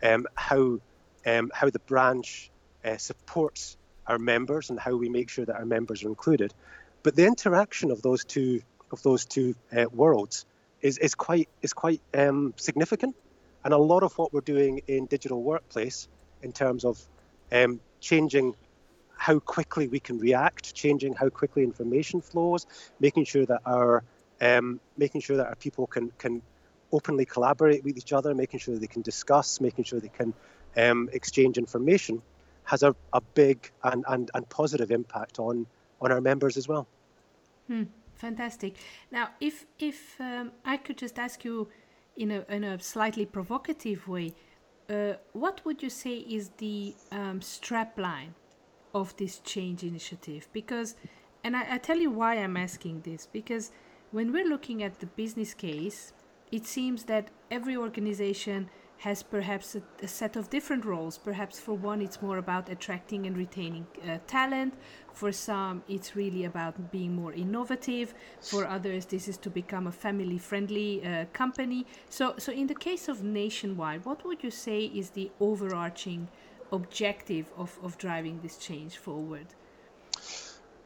um, 0.02 0.26
how 0.34 0.80
um, 1.26 1.50
how 1.54 1.70
the 1.70 1.78
branch 1.78 2.50
uh, 2.84 2.96
supports 2.96 3.76
our 4.06 4.18
members 4.18 4.70
and 4.70 4.78
how 4.78 4.94
we 4.96 5.08
make 5.08 5.30
sure 5.30 5.44
that 5.44 5.56
our 5.56 5.64
members 5.64 6.04
are 6.04 6.08
included. 6.08 6.52
But 7.02 7.16
the 7.16 7.26
interaction 7.26 7.90
of 7.90 8.02
those 8.02 8.24
two 8.24 8.62
of 8.90 9.02
those 9.02 9.24
two 9.24 9.54
uh, 9.76 9.86
worlds 9.92 10.46
is, 10.80 10.98
is 10.98 11.14
quite 11.14 11.48
is 11.62 11.72
quite 11.72 12.00
um, 12.14 12.54
significant, 12.56 13.16
and 13.64 13.74
a 13.74 13.78
lot 13.78 14.02
of 14.02 14.16
what 14.18 14.32
we're 14.32 14.40
doing 14.40 14.82
in 14.86 15.06
digital 15.06 15.42
workplace 15.42 16.08
in 16.42 16.52
terms 16.52 16.84
of 16.84 17.00
um, 17.50 17.80
changing 18.00 18.54
how 19.16 19.38
quickly 19.38 19.88
we 19.88 20.00
can 20.00 20.18
react, 20.18 20.74
changing 20.74 21.14
how 21.14 21.28
quickly 21.30 21.62
information 21.62 22.20
flows, 22.20 22.66
making 23.00 23.24
sure 23.24 23.46
that 23.46 23.62
our 23.64 24.02
um, 24.40 24.80
making 24.96 25.20
sure 25.20 25.38
that 25.38 25.46
our 25.46 25.56
people 25.56 25.86
can 25.86 26.10
can 26.18 26.42
openly 26.92 27.24
collaborate 27.24 27.82
with 27.82 27.96
each 27.96 28.12
other, 28.12 28.34
making 28.34 28.60
sure 28.60 28.76
they 28.78 28.86
can 28.86 29.02
discuss, 29.02 29.60
making 29.60 29.84
sure 29.84 30.00
they 30.00 30.08
can 30.08 30.32
um, 30.76 31.08
exchange 31.12 31.58
information 31.58 32.22
has 32.64 32.82
a, 32.82 32.94
a 33.12 33.20
big 33.34 33.70
and, 33.84 34.04
and, 34.08 34.30
and 34.34 34.48
positive 34.48 34.90
impact 34.90 35.38
on, 35.38 35.66
on 36.00 36.10
our 36.10 36.20
members 36.20 36.56
as 36.56 36.66
well. 36.66 36.86
Hmm, 37.68 37.84
fantastic. 38.14 38.76
Now, 39.10 39.30
if, 39.40 39.66
if 39.78 40.20
um, 40.20 40.52
I 40.64 40.76
could 40.76 40.96
just 40.98 41.18
ask 41.18 41.44
you 41.44 41.68
in 42.16 42.30
a, 42.30 42.44
in 42.48 42.64
a 42.64 42.80
slightly 42.80 43.26
provocative 43.26 44.08
way, 44.08 44.34
uh, 44.88 45.14
what 45.32 45.64
would 45.64 45.82
you 45.82 45.90
say 45.90 46.16
is 46.18 46.50
the 46.58 46.94
um, 47.10 47.40
strapline 47.40 48.30
of 48.94 49.16
this 49.16 49.40
change 49.40 49.82
initiative? 49.82 50.48
Because, 50.52 50.94
and 51.42 51.56
I, 51.56 51.74
I 51.74 51.78
tell 51.78 51.98
you 51.98 52.10
why 52.10 52.36
I'm 52.36 52.56
asking 52.56 53.02
this, 53.02 53.26
because 53.30 53.72
when 54.10 54.32
we're 54.32 54.48
looking 54.48 54.82
at 54.82 55.00
the 55.00 55.06
business 55.06 55.54
case, 55.54 56.12
it 56.52 56.66
seems 56.66 57.04
that 57.04 57.30
every 57.50 57.76
organization 57.76 58.70
has 58.98 59.22
perhaps 59.22 59.74
a, 59.74 59.82
a, 60.02 60.08
set 60.08 60.36
of 60.36 60.50
different 60.50 60.84
roles. 60.84 61.18
Perhaps 61.18 61.60
for 61.60 61.74
one, 61.74 62.00
it's 62.00 62.22
more 62.22 62.38
about 62.38 62.68
attracting 62.68 63.26
and 63.26 63.36
retaining 63.36 63.86
uh, 64.08 64.18
talent. 64.26 64.74
For 65.12 65.30
some, 65.30 65.82
it's 65.88 66.16
really 66.16 66.44
about 66.44 66.90
being 66.90 67.14
more 67.14 67.32
innovative. 67.32 68.14
For 68.40 68.66
others, 68.66 69.06
this 69.06 69.28
is 69.28 69.36
to 69.38 69.50
become 69.50 69.86
a 69.86 69.92
family-friendly 69.92 71.04
uh, 71.04 71.24
company. 71.32 71.86
So, 72.08 72.34
so 72.38 72.52
in 72.52 72.66
the 72.66 72.74
case 72.74 73.08
of 73.08 73.22
Nationwide, 73.22 74.04
what 74.04 74.24
would 74.24 74.42
you 74.42 74.50
say 74.50 74.84
is 74.84 75.10
the 75.10 75.30
overarching 75.40 76.28
objective 76.72 77.46
of, 77.56 77.78
of 77.82 77.98
driving 77.98 78.40
this 78.42 78.56
change 78.56 78.96
forward? 78.96 79.46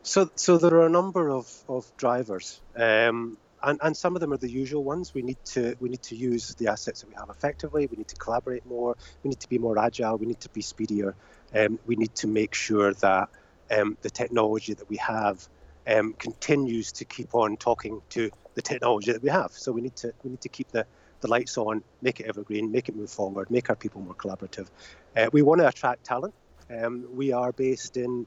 So, 0.03 0.31
so 0.35 0.59
there 0.59 0.75
are 0.75 0.87
a 0.87 0.91
number 0.91 1.31
of, 1.31 1.47
of 1.69 1.91
drivers. 1.97 2.61
Um, 2.77 3.37
and, 3.63 3.79
and 3.83 3.97
some 3.97 4.15
of 4.15 4.21
them 4.21 4.33
are 4.33 4.37
the 4.39 4.51
usual 4.51 4.85
ones. 4.85 5.15
We 5.15 5.23
need 5.23 5.43
to 5.47 5.77
we 5.81 5.89
need 5.89 6.03
to 6.03 6.17
use 6.17 6.55
the 6.55 6.69
assets 6.69 7.01
that 7.01 7.09
we 7.09 7.15
have 7.15 7.31
effectively. 7.31 7.87
We 7.87 7.97
need 7.97 8.09
to 8.09 8.17
collaborate 8.17 8.67
more. 8.67 8.97
We 9.23 9.29
need 9.29 9.41
to 9.41 9.49
be 9.49 9.59
more 9.59 9.79
agile. 9.79 10.17
We 10.17 10.27
need 10.27 10.41
to 10.41 10.49
be 10.51 10.63
speedier. 10.63 11.15
Um, 11.55 11.79
we 11.87 11.97
need 11.97 12.15
to 12.17 12.27
make 12.27 12.55
sure 12.55 12.95
that 12.95 13.29
um, 13.71 13.97
the 14.03 14.11
technology 14.11 14.75
that 14.75 14.89
we 14.89 14.97
have 14.97 15.47
um, 15.87 16.15
continues 16.15 16.93
to 16.93 17.05
keep 17.05 17.35
on 17.35 17.57
talking 17.57 18.03
to 18.11 18.31
the 18.55 18.63
technology 18.63 19.13
that 19.13 19.23
we 19.23 19.31
have. 19.31 19.53
So 19.53 19.73
we 19.73 19.81
need 19.81 19.97
to 19.97 20.13
we 20.23 20.31
need 20.31 20.41
to 20.43 20.49
keep 20.49 20.71
the, 20.71 20.87
the 21.21 21.29
lights 21.29 21.59
on, 21.59 21.83
make 22.03 22.21
it 22.21 22.27
evergreen, 22.27 22.71
make 22.71 22.89
it 22.89 22.97
move 22.97 23.11
forward, 23.11 23.51
make 23.51 23.71
our 23.71 23.77
people 23.77 24.01
more 24.03 24.15
collaborative. 24.15 24.69
Uh, 25.17 25.29
we 25.33 25.43
want 25.43 25.61
to 25.61 25.69
attract 25.69 26.05
talent. 26.05 26.35
Um, 26.71 27.07
we 27.15 27.33
are 27.33 27.53
based 27.53 27.97
in 27.97 28.27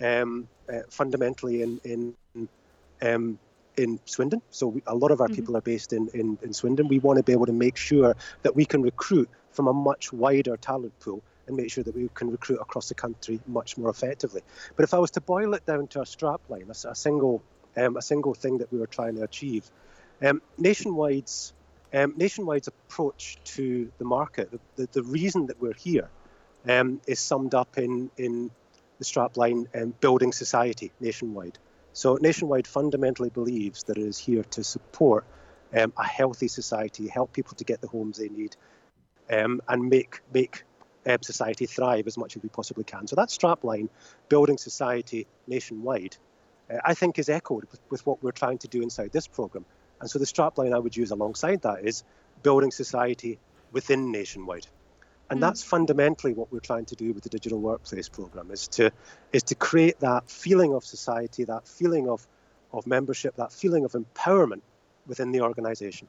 um, 0.00 0.48
uh, 0.72 0.80
fundamentally 0.88 1.62
in 1.62 1.80
in 1.84 2.48
um, 3.02 3.38
in 3.76 4.00
Swindon. 4.04 4.42
So 4.50 4.68
we, 4.68 4.82
a 4.86 4.94
lot 4.94 5.10
of 5.10 5.20
our 5.20 5.26
mm-hmm. 5.26 5.36
people 5.36 5.56
are 5.56 5.60
based 5.60 5.92
in, 5.92 6.08
in, 6.14 6.38
in 6.42 6.52
Swindon. 6.52 6.88
We 6.88 6.98
want 6.98 7.18
to 7.18 7.22
be 7.22 7.32
able 7.32 7.46
to 7.46 7.52
make 7.52 7.76
sure 7.76 8.16
that 8.42 8.54
we 8.54 8.64
can 8.64 8.82
recruit 8.82 9.28
from 9.52 9.68
a 9.68 9.72
much 9.72 10.12
wider 10.12 10.56
talent 10.56 10.98
pool 11.00 11.22
and 11.46 11.56
make 11.56 11.70
sure 11.70 11.84
that 11.84 11.94
we 11.94 12.08
can 12.14 12.30
recruit 12.30 12.60
across 12.60 12.88
the 12.88 12.94
country 12.94 13.40
much 13.46 13.76
more 13.76 13.90
effectively. 13.90 14.42
But 14.76 14.84
if 14.84 14.94
I 14.94 14.98
was 14.98 15.10
to 15.12 15.20
boil 15.20 15.54
it 15.54 15.66
down 15.66 15.88
to 15.88 16.02
a 16.02 16.06
strap 16.06 16.40
line, 16.48 16.68
a, 16.68 16.88
a 16.88 16.94
single 16.94 17.42
um, 17.76 17.96
a 17.96 18.02
single 18.02 18.34
thing 18.34 18.58
that 18.58 18.72
we 18.72 18.80
were 18.80 18.88
trying 18.88 19.14
to 19.16 19.22
achieve, 19.22 19.70
um, 20.22 20.42
Nationwide's 20.58 21.52
um, 21.92 22.14
Nationwide's 22.16 22.68
approach 22.68 23.38
to 23.56 23.90
the 23.98 24.04
market, 24.04 24.50
the, 24.50 24.60
the, 24.76 24.88
the 24.92 25.02
reason 25.02 25.46
that 25.46 25.60
we're 25.60 25.74
here, 25.74 26.08
um, 26.68 27.00
is 27.06 27.18
summed 27.18 27.54
up 27.54 27.78
in 27.78 28.10
in 28.16 28.50
the 28.98 29.04
strapline 29.04 29.66
um, 29.74 29.94
building 30.00 30.32
society 30.32 30.92
nationwide. 31.00 31.58
So 31.92 32.18
Nationwide 32.20 32.66
fundamentally 32.66 33.30
believes 33.30 33.84
that 33.84 33.98
it 33.98 34.06
is 34.06 34.18
here 34.18 34.44
to 34.44 34.64
support 34.64 35.24
um, 35.76 35.92
a 35.96 36.04
healthy 36.04 36.48
society, 36.48 37.08
help 37.08 37.32
people 37.32 37.54
to 37.56 37.64
get 37.64 37.80
the 37.80 37.88
homes 37.88 38.18
they 38.18 38.28
need, 38.28 38.56
um, 39.30 39.60
and 39.68 39.88
make 39.88 40.20
make 40.32 40.64
uh, 41.06 41.18
society 41.22 41.66
thrive 41.66 42.06
as 42.06 42.16
much 42.16 42.36
as 42.36 42.42
we 42.42 42.48
possibly 42.48 42.84
can. 42.84 43.06
So 43.06 43.16
that 43.16 43.28
strapline, 43.28 43.88
building 44.28 44.58
society 44.58 45.26
nationwide, 45.46 46.16
uh, 46.72 46.78
I 46.84 46.94
think 46.94 47.18
is 47.18 47.28
echoed 47.28 47.64
with, 47.70 47.80
with, 47.90 48.06
what 48.06 48.22
we're 48.22 48.32
trying 48.32 48.58
to 48.58 48.68
do 48.68 48.82
inside 48.82 49.12
this 49.12 49.26
program. 49.26 49.64
And 50.00 50.10
so 50.10 50.18
the 50.18 50.24
strapline 50.24 50.74
I 50.74 50.78
would 50.78 50.96
use 50.96 51.10
alongside 51.10 51.62
that 51.62 51.84
is 51.84 52.04
building 52.42 52.70
society 52.70 53.38
within 53.72 54.10
nationwide 54.10 54.66
and 55.30 55.38
mm. 55.38 55.42
that's 55.42 55.62
fundamentally 55.62 56.32
what 56.34 56.52
we're 56.52 56.60
trying 56.60 56.84
to 56.84 56.96
do 56.96 57.12
with 57.12 57.22
the 57.22 57.28
digital 57.28 57.60
workplace 57.60 58.08
program 58.08 58.50
is 58.50 58.68
to 58.68 58.90
is 59.32 59.42
to 59.44 59.54
create 59.54 59.98
that 60.00 60.30
feeling 60.30 60.74
of 60.74 60.84
society 60.84 61.44
that 61.44 61.66
feeling 61.66 62.08
of 62.08 62.26
of 62.72 62.86
membership 62.86 63.34
that 63.36 63.52
feeling 63.52 63.84
of 63.84 63.92
empowerment 63.92 64.62
within 65.06 65.32
the 65.32 65.40
organization 65.40 66.08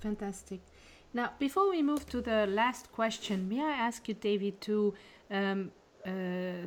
fantastic. 0.00 0.60
Now 1.12 1.32
before 1.38 1.68
we 1.70 1.82
move 1.82 2.08
to 2.10 2.20
the 2.20 2.46
last 2.46 2.92
question 2.92 3.48
may 3.48 3.60
i 3.62 3.72
ask 3.88 4.08
you 4.08 4.14
david 4.14 4.60
to 4.60 4.94
um, 5.30 5.72
uh, 6.06 6.10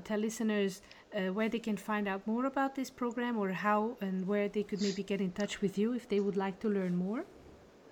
tell 0.04 0.20
listeners 0.20 0.82
uh, 1.16 1.34
where 1.38 1.50
they 1.50 1.60
can 1.60 1.78
find 1.78 2.08
out 2.08 2.26
more 2.28 2.46
about 2.46 2.76
this 2.76 2.90
program 2.90 3.38
or 3.38 3.50
how 3.52 3.98
and 4.02 4.28
where 4.28 4.48
they 4.50 4.64
could 4.64 4.82
maybe 4.82 5.04
get 5.04 5.22
in 5.22 5.32
touch 5.32 5.62
with 5.62 5.78
you 5.78 5.94
if 5.94 6.08
they 6.10 6.20
would 6.20 6.38
like 6.38 6.60
to 6.60 6.70
learn 6.70 6.96
more 6.96 7.26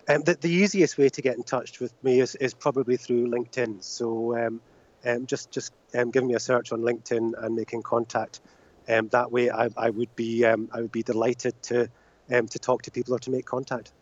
um, 0.08 0.22
the, 0.24 0.36
the, 0.36 0.50
easiest 0.50 0.98
way 0.98 1.10
to 1.10 1.22
get 1.22 1.36
in 1.36 1.44
touch 1.44 1.80
with 1.80 1.94
me 2.04 2.20
is, 2.20 2.36
is 2.36 2.54
probably 2.54 2.98
through 2.98 3.28
LinkedIn. 3.28 3.84
So 3.84 4.38
um, 4.38 4.62
um, 5.06 5.26
just 5.26 5.52
just 5.52 5.74
um, 5.96 6.12
give 6.12 6.24
me 6.24 6.36
a 6.36 6.40
search 6.40 6.72
on 6.72 6.82
LinkedIn 6.82 7.34
and 7.44 7.56
making 7.56 7.84
contact. 7.84 8.42
Um, 8.90 9.10
that 9.10 9.32
way, 9.32 9.50
I, 9.50 9.70
I 9.76 9.90
would 9.90 10.16
be 10.16 10.46
um, 10.46 10.70
I 10.74 10.82
would 10.82 10.92
be 10.92 11.04
delighted 11.04 11.62
to 11.64 11.90
to 12.30 12.60
talk 12.60 12.82
to 12.82 12.92
people 12.92 13.16
or 13.16 13.20
to 13.20 13.32
make 13.32 13.46
contact. 13.46 13.94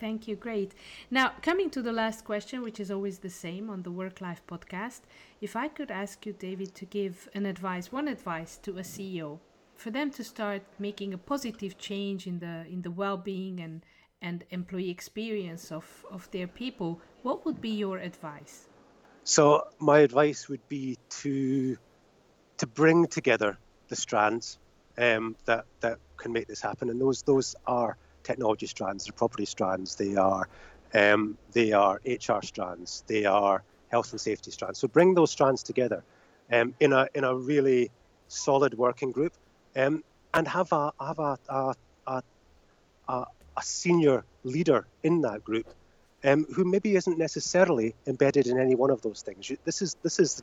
Thank 0.00 0.28
you. 0.28 0.36
Great. 0.36 0.74
Now, 1.10 1.32
coming 1.42 1.70
to 1.70 1.82
the 1.82 1.92
last 1.92 2.24
question, 2.24 2.62
which 2.62 2.78
is 2.78 2.90
always 2.90 3.18
the 3.18 3.30
same 3.30 3.68
on 3.68 3.82
the 3.82 3.90
Work 3.90 4.20
Life 4.20 4.42
podcast, 4.46 5.00
if 5.40 5.56
I 5.56 5.68
could 5.68 5.90
ask 5.90 6.24
you, 6.24 6.32
David, 6.32 6.74
to 6.76 6.84
give 6.84 7.28
an 7.34 7.46
advice, 7.46 7.90
one 7.90 8.06
advice 8.06 8.56
to 8.58 8.78
a 8.78 8.82
CEO 8.82 9.40
for 9.74 9.90
them 9.90 10.10
to 10.10 10.24
start 10.24 10.62
making 10.78 11.14
a 11.14 11.18
positive 11.18 11.78
change 11.78 12.26
in 12.26 12.38
the 12.40 12.66
in 12.68 12.82
the 12.82 12.90
well-being 12.90 13.60
and 13.60 13.84
and 14.22 14.44
employee 14.50 14.90
experience 14.90 15.70
of, 15.70 16.04
of 16.10 16.30
their 16.30 16.46
people, 16.46 17.00
what 17.22 17.44
would 17.44 17.60
be 17.60 17.70
your 17.70 17.98
advice? 17.98 18.68
So 19.24 19.68
my 19.78 20.00
advice 20.00 20.48
would 20.48 20.66
be 20.68 20.98
to 21.22 21.76
to 22.56 22.66
bring 22.66 23.06
together 23.06 23.56
the 23.88 23.94
strands 23.94 24.58
um, 24.96 25.36
that 25.44 25.64
that 25.80 25.98
can 26.16 26.32
make 26.32 26.48
this 26.48 26.62
happen, 26.62 26.90
and 26.90 27.00
those 27.00 27.22
those 27.22 27.54
are 27.66 27.96
technology 28.22 28.66
strands, 28.66 29.04
they're 29.04 29.12
property 29.12 29.44
strands, 29.44 29.96
they 29.96 30.16
are 30.16 30.48
um, 30.94 31.36
they 31.52 31.72
are 31.72 32.00
HR 32.06 32.42
strands, 32.42 33.04
they 33.06 33.26
are 33.26 33.62
health 33.90 34.12
and 34.12 34.20
safety 34.20 34.50
strands. 34.50 34.78
So 34.78 34.88
bring 34.88 35.14
those 35.14 35.30
strands 35.30 35.62
together 35.62 36.02
um, 36.50 36.74
in 36.80 36.92
a 36.92 37.06
in 37.14 37.24
a 37.24 37.34
really 37.34 37.90
solid 38.28 38.74
working 38.74 39.12
group, 39.12 39.34
um, 39.76 40.02
and 40.32 40.48
have 40.48 40.72
a 40.72 40.92
have 40.98 41.18
a, 41.18 41.38
a, 41.48 41.74
a, 43.08 43.26
a 43.58 43.62
senior 43.62 44.24
leader 44.44 44.86
in 45.02 45.22
that 45.22 45.42
group 45.42 45.66
um, 46.24 46.46
who 46.54 46.64
maybe 46.64 46.94
isn't 46.96 47.18
necessarily 47.18 47.94
embedded 48.06 48.46
in 48.46 48.58
any 48.58 48.74
one 48.74 48.90
of 48.90 49.02
those 49.02 49.22
things. 49.22 49.50
This 49.64 49.82
is 49.82 49.96
this 50.02 50.18
is 50.20 50.42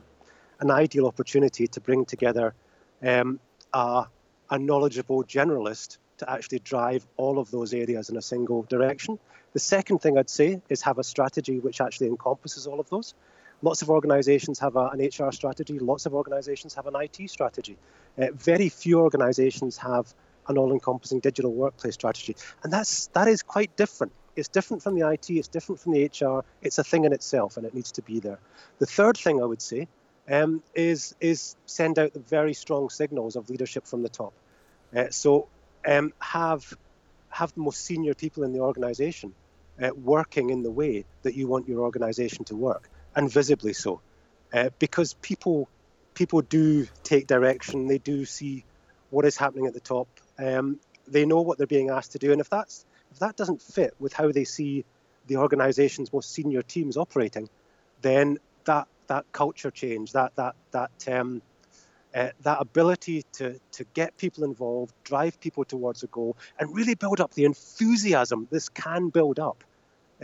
an 0.60 0.70
ideal 0.70 1.06
opportunity 1.06 1.66
to 1.68 1.80
bring 1.80 2.04
together 2.04 2.54
um, 3.02 3.40
a, 3.72 4.04
a 4.50 4.58
knowledgeable 4.58 5.24
generalist 5.24 5.98
to 6.18 6.30
actually 6.30 6.60
drive 6.60 7.06
all 7.16 7.38
of 7.38 7.50
those 7.50 7.74
areas 7.74 8.08
in 8.10 8.16
a 8.16 8.22
single 8.22 8.62
direction. 8.62 9.18
The 9.52 9.58
second 9.60 9.98
thing 9.98 10.18
I'd 10.18 10.30
say 10.30 10.60
is 10.68 10.82
have 10.82 10.98
a 10.98 11.04
strategy 11.04 11.58
which 11.58 11.80
actually 11.80 12.08
encompasses 12.08 12.66
all 12.66 12.80
of 12.80 12.88
those. 12.88 13.14
Lots 13.62 13.82
of 13.82 13.90
organizations 13.90 14.58
have 14.58 14.76
a, 14.76 14.88
an 14.88 15.00
HR 15.00 15.32
strategy, 15.32 15.78
lots 15.78 16.04
of 16.06 16.14
organizations 16.14 16.74
have 16.74 16.86
an 16.86 16.94
IT 16.96 17.30
strategy. 17.30 17.76
Uh, 18.18 18.26
very 18.34 18.68
few 18.68 19.00
organizations 19.00 19.78
have 19.78 20.14
an 20.48 20.58
all-encompassing 20.58 21.20
digital 21.20 21.52
workplace 21.52 21.94
strategy, 21.94 22.36
and 22.62 22.72
that's 22.72 23.08
that 23.08 23.28
is 23.28 23.42
quite 23.42 23.76
different. 23.76 24.12
It's 24.36 24.48
different 24.48 24.82
from 24.82 24.98
the 24.98 25.08
IT. 25.10 25.30
It's 25.30 25.48
different 25.48 25.80
from 25.80 25.92
the 25.92 26.04
HR. 26.04 26.44
It's 26.60 26.78
a 26.78 26.84
thing 26.84 27.04
in 27.04 27.12
itself, 27.12 27.56
and 27.56 27.66
it 27.66 27.74
needs 27.74 27.92
to 27.92 28.02
be 28.02 28.20
there. 28.20 28.38
The 28.78 28.86
third 28.86 29.16
thing 29.16 29.42
I 29.42 29.46
would 29.46 29.62
say 29.62 29.88
um, 30.28 30.62
is 30.74 31.14
is 31.20 31.56
send 31.66 31.98
out 31.98 32.12
the 32.12 32.20
very 32.20 32.54
strong 32.54 32.90
signals 32.90 33.36
of 33.36 33.48
leadership 33.48 33.86
from 33.86 34.02
the 34.02 34.08
top. 34.08 34.32
Uh, 34.94 35.10
so 35.10 35.48
um, 35.86 36.12
have 36.20 36.76
have 37.30 37.52
the 37.54 37.60
most 37.60 37.84
senior 37.84 38.14
people 38.14 38.44
in 38.44 38.52
the 38.52 38.60
organisation 38.60 39.34
uh, 39.82 39.90
working 39.94 40.50
in 40.50 40.62
the 40.62 40.70
way 40.70 41.04
that 41.22 41.34
you 41.34 41.46
want 41.46 41.68
your 41.68 41.80
organisation 41.80 42.44
to 42.44 42.56
work, 42.56 42.88
and 43.14 43.30
visibly 43.30 43.72
so, 43.72 44.00
uh, 44.52 44.70
because 44.78 45.14
people 45.14 45.68
people 46.14 46.40
do 46.40 46.86
take 47.02 47.26
direction. 47.26 47.86
They 47.86 47.98
do 47.98 48.24
see 48.24 48.64
what 49.10 49.24
is 49.24 49.36
happening 49.36 49.66
at 49.66 49.74
the 49.74 49.80
top 49.80 50.08
um, 50.38 50.80
they 51.06 51.24
know 51.24 51.40
what 51.42 51.58
they're 51.58 51.66
being 51.66 51.90
asked 51.90 52.12
to 52.12 52.18
do, 52.18 52.32
and 52.32 52.40
if 52.40 52.50
that's 52.50 52.84
if 53.12 53.18
that 53.20 53.36
doesn't 53.36 53.62
fit 53.62 53.94
with 53.98 54.12
how 54.12 54.32
they 54.32 54.44
see 54.44 54.84
the 55.26 55.36
organisation's 55.36 56.12
most 56.12 56.32
senior 56.32 56.62
teams 56.62 56.96
operating, 56.96 57.48
then 58.02 58.38
that 58.64 58.88
that 59.06 59.24
culture 59.32 59.70
change, 59.70 60.12
that 60.12 60.34
that 60.36 60.54
that 60.72 61.08
um, 61.08 61.42
uh, 62.14 62.30
that 62.42 62.60
ability 62.60 63.24
to 63.32 63.58
to 63.72 63.84
get 63.94 64.16
people 64.16 64.44
involved, 64.44 64.94
drive 65.04 65.38
people 65.40 65.64
towards 65.64 66.02
a 66.02 66.06
goal, 66.08 66.36
and 66.58 66.74
really 66.74 66.94
build 66.94 67.20
up 67.20 67.32
the 67.34 67.44
enthusiasm 67.44 68.48
this 68.50 68.68
can 68.68 69.08
build 69.08 69.38
up, 69.38 69.64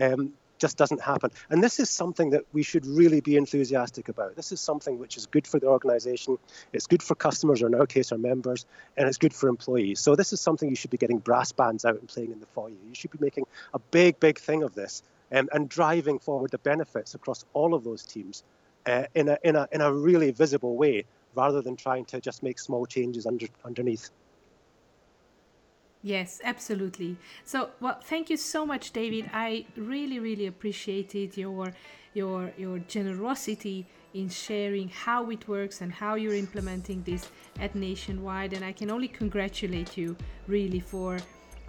um, 0.01 0.33
just 0.63 0.79
doesn't 0.79 1.03
happen. 1.03 1.31
And 1.51 1.63
this 1.63 1.79
is 1.81 1.91
something 1.91 2.31
that 2.31 2.45
we 2.53 2.63
should 2.63 2.87
really 2.87 3.21
be 3.21 3.37
enthusiastic 3.37 4.09
about. 4.09 4.37
This 4.37 4.53
is 4.53 4.61
something 4.61 4.99
which 4.99 5.17
is 5.17 5.27
good 5.27 5.47
for 5.47 5.59
the 5.59 5.67
organization, 5.67 6.39
it's 6.73 6.87
good 6.87 7.03
for 7.03 7.17
customers, 7.17 7.63
or 7.63 7.67
in 7.67 7.75
our 7.75 7.87
case, 7.87 8.13
our 8.13 8.19
members, 8.19 8.65
and 8.97 9.09
it's 9.09 9.19
good 9.19 9.35
for 9.35 9.49
employees. 9.49 9.99
So 9.99 10.15
this 10.15 10.33
is 10.33 10.41
something 10.41 10.71
you 10.71 10.77
should 10.77 10.91
be 10.91 10.97
getting 10.97 11.19
brass 11.19 11.51
bands 11.51 11.85
out 11.85 11.99
and 11.99 12.09
playing 12.09 12.31
in 12.31 12.41
the 12.41 12.47
foyer. 12.47 12.71
You 12.71 12.95
should 12.95 13.11
be 13.11 13.19
making 13.21 13.45
a 13.75 13.81
big, 13.91 14.21
big 14.21 14.39
thing 14.39 14.63
of 14.63 14.73
this 14.75 15.03
um, 15.33 15.49
and 15.53 15.69
driving 15.69 16.21
forward 16.21 16.53
the 16.53 16.59
benefits 16.59 17.15
across 17.15 17.45
all 17.53 17.75
of 17.75 17.83
those 17.83 18.05
teams 18.05 18.45
uh, 18.87 19.05
in, 19.15 19.29
a, 19.29 19.39
in, 19.43 19.57
a, 19.57 19.69
in 19.73 19.81
a 19.81 19.93
really 19.93 20.31
visible 20.31 20.77
way 20.77 21.05
rather 21.35 21.61
than 21.61 21.75
trying 21.77 22.05
to 22.05 22.21
just 22.21 22.43
make 22.43 22.59
small 22.59 22.87
changes 22.87 23.27
under, 23.27 23.47
underneath. 23.65 24.11
Yes, 26.03 26.41
absolutely. 26.43 27.17
So, 27.45 27.71
well, 27.81 27.99
thank 28.03 28.29
you 28.29 28.37
so 28.37 28.67
much, 28.67 28.93
David. 28.93 29.31
I 29.33 29.67
really, 29.77 30.19
really 30.19 30.47
appreciated 30.47 31.37
your 31.37 31.73
your 32.15 32.53
your 32.59 32.79
generosity 32.81 33.87
in 34.15 34.29
sharing 34.29 34.89
how 34.89 35.31
it 35.31 35.49
works 35.49 35.81
and 35.81 35.91
how 35.93 36.17
you're 36.17 36.35
implementing 36.35 37.03
this 37.05 37.31
at 37.61 37.75
Nationwide. 37.75 38.53
And 38.53 38.65
I 38.65 38.73
can 38.73 38.91
only 38.91 39.09
congratulate 39.09 39.97
you 39.97 40.17
really 40.47 40.81
for 40.81 41.19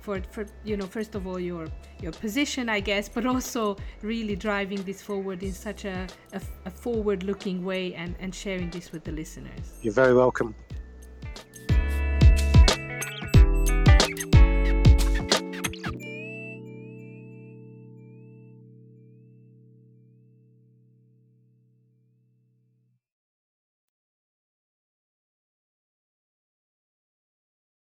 for 0.01 0.21
for 0.31 0.45
you 0.65 0.75
know 0.77 0.87
first 0.87 1.15
of 1.15 1.27
all 1.27 1.39
your 1.39 1.67
your 2.01 2.11
position, 2.11 2.69
I 2.69 2.79
guess, 2.79 3.07
but 3.07 3.25
also 3.25 3.77
really 4.01 4.35
driving 4.35 4.81
this 4.83 5.01
forward 5.01 5.43
in 5.43 5.53
such 5.53 5.85
a, 5.85 6.07
a, 6.33 6.41
a 6.65 6.71
forward-looking 6.71 7.63
way 7.63 7.93
and 7.93 8.15
and 8.19 8.33
sharing 8.33 8.69
this 8.71 8.91
with 8.91 9.03
the 9.03 9.11
listeners. 9.11 9.65
You're 9.81 9.93
very 9.93 10.13
welcome. 10.13 10.55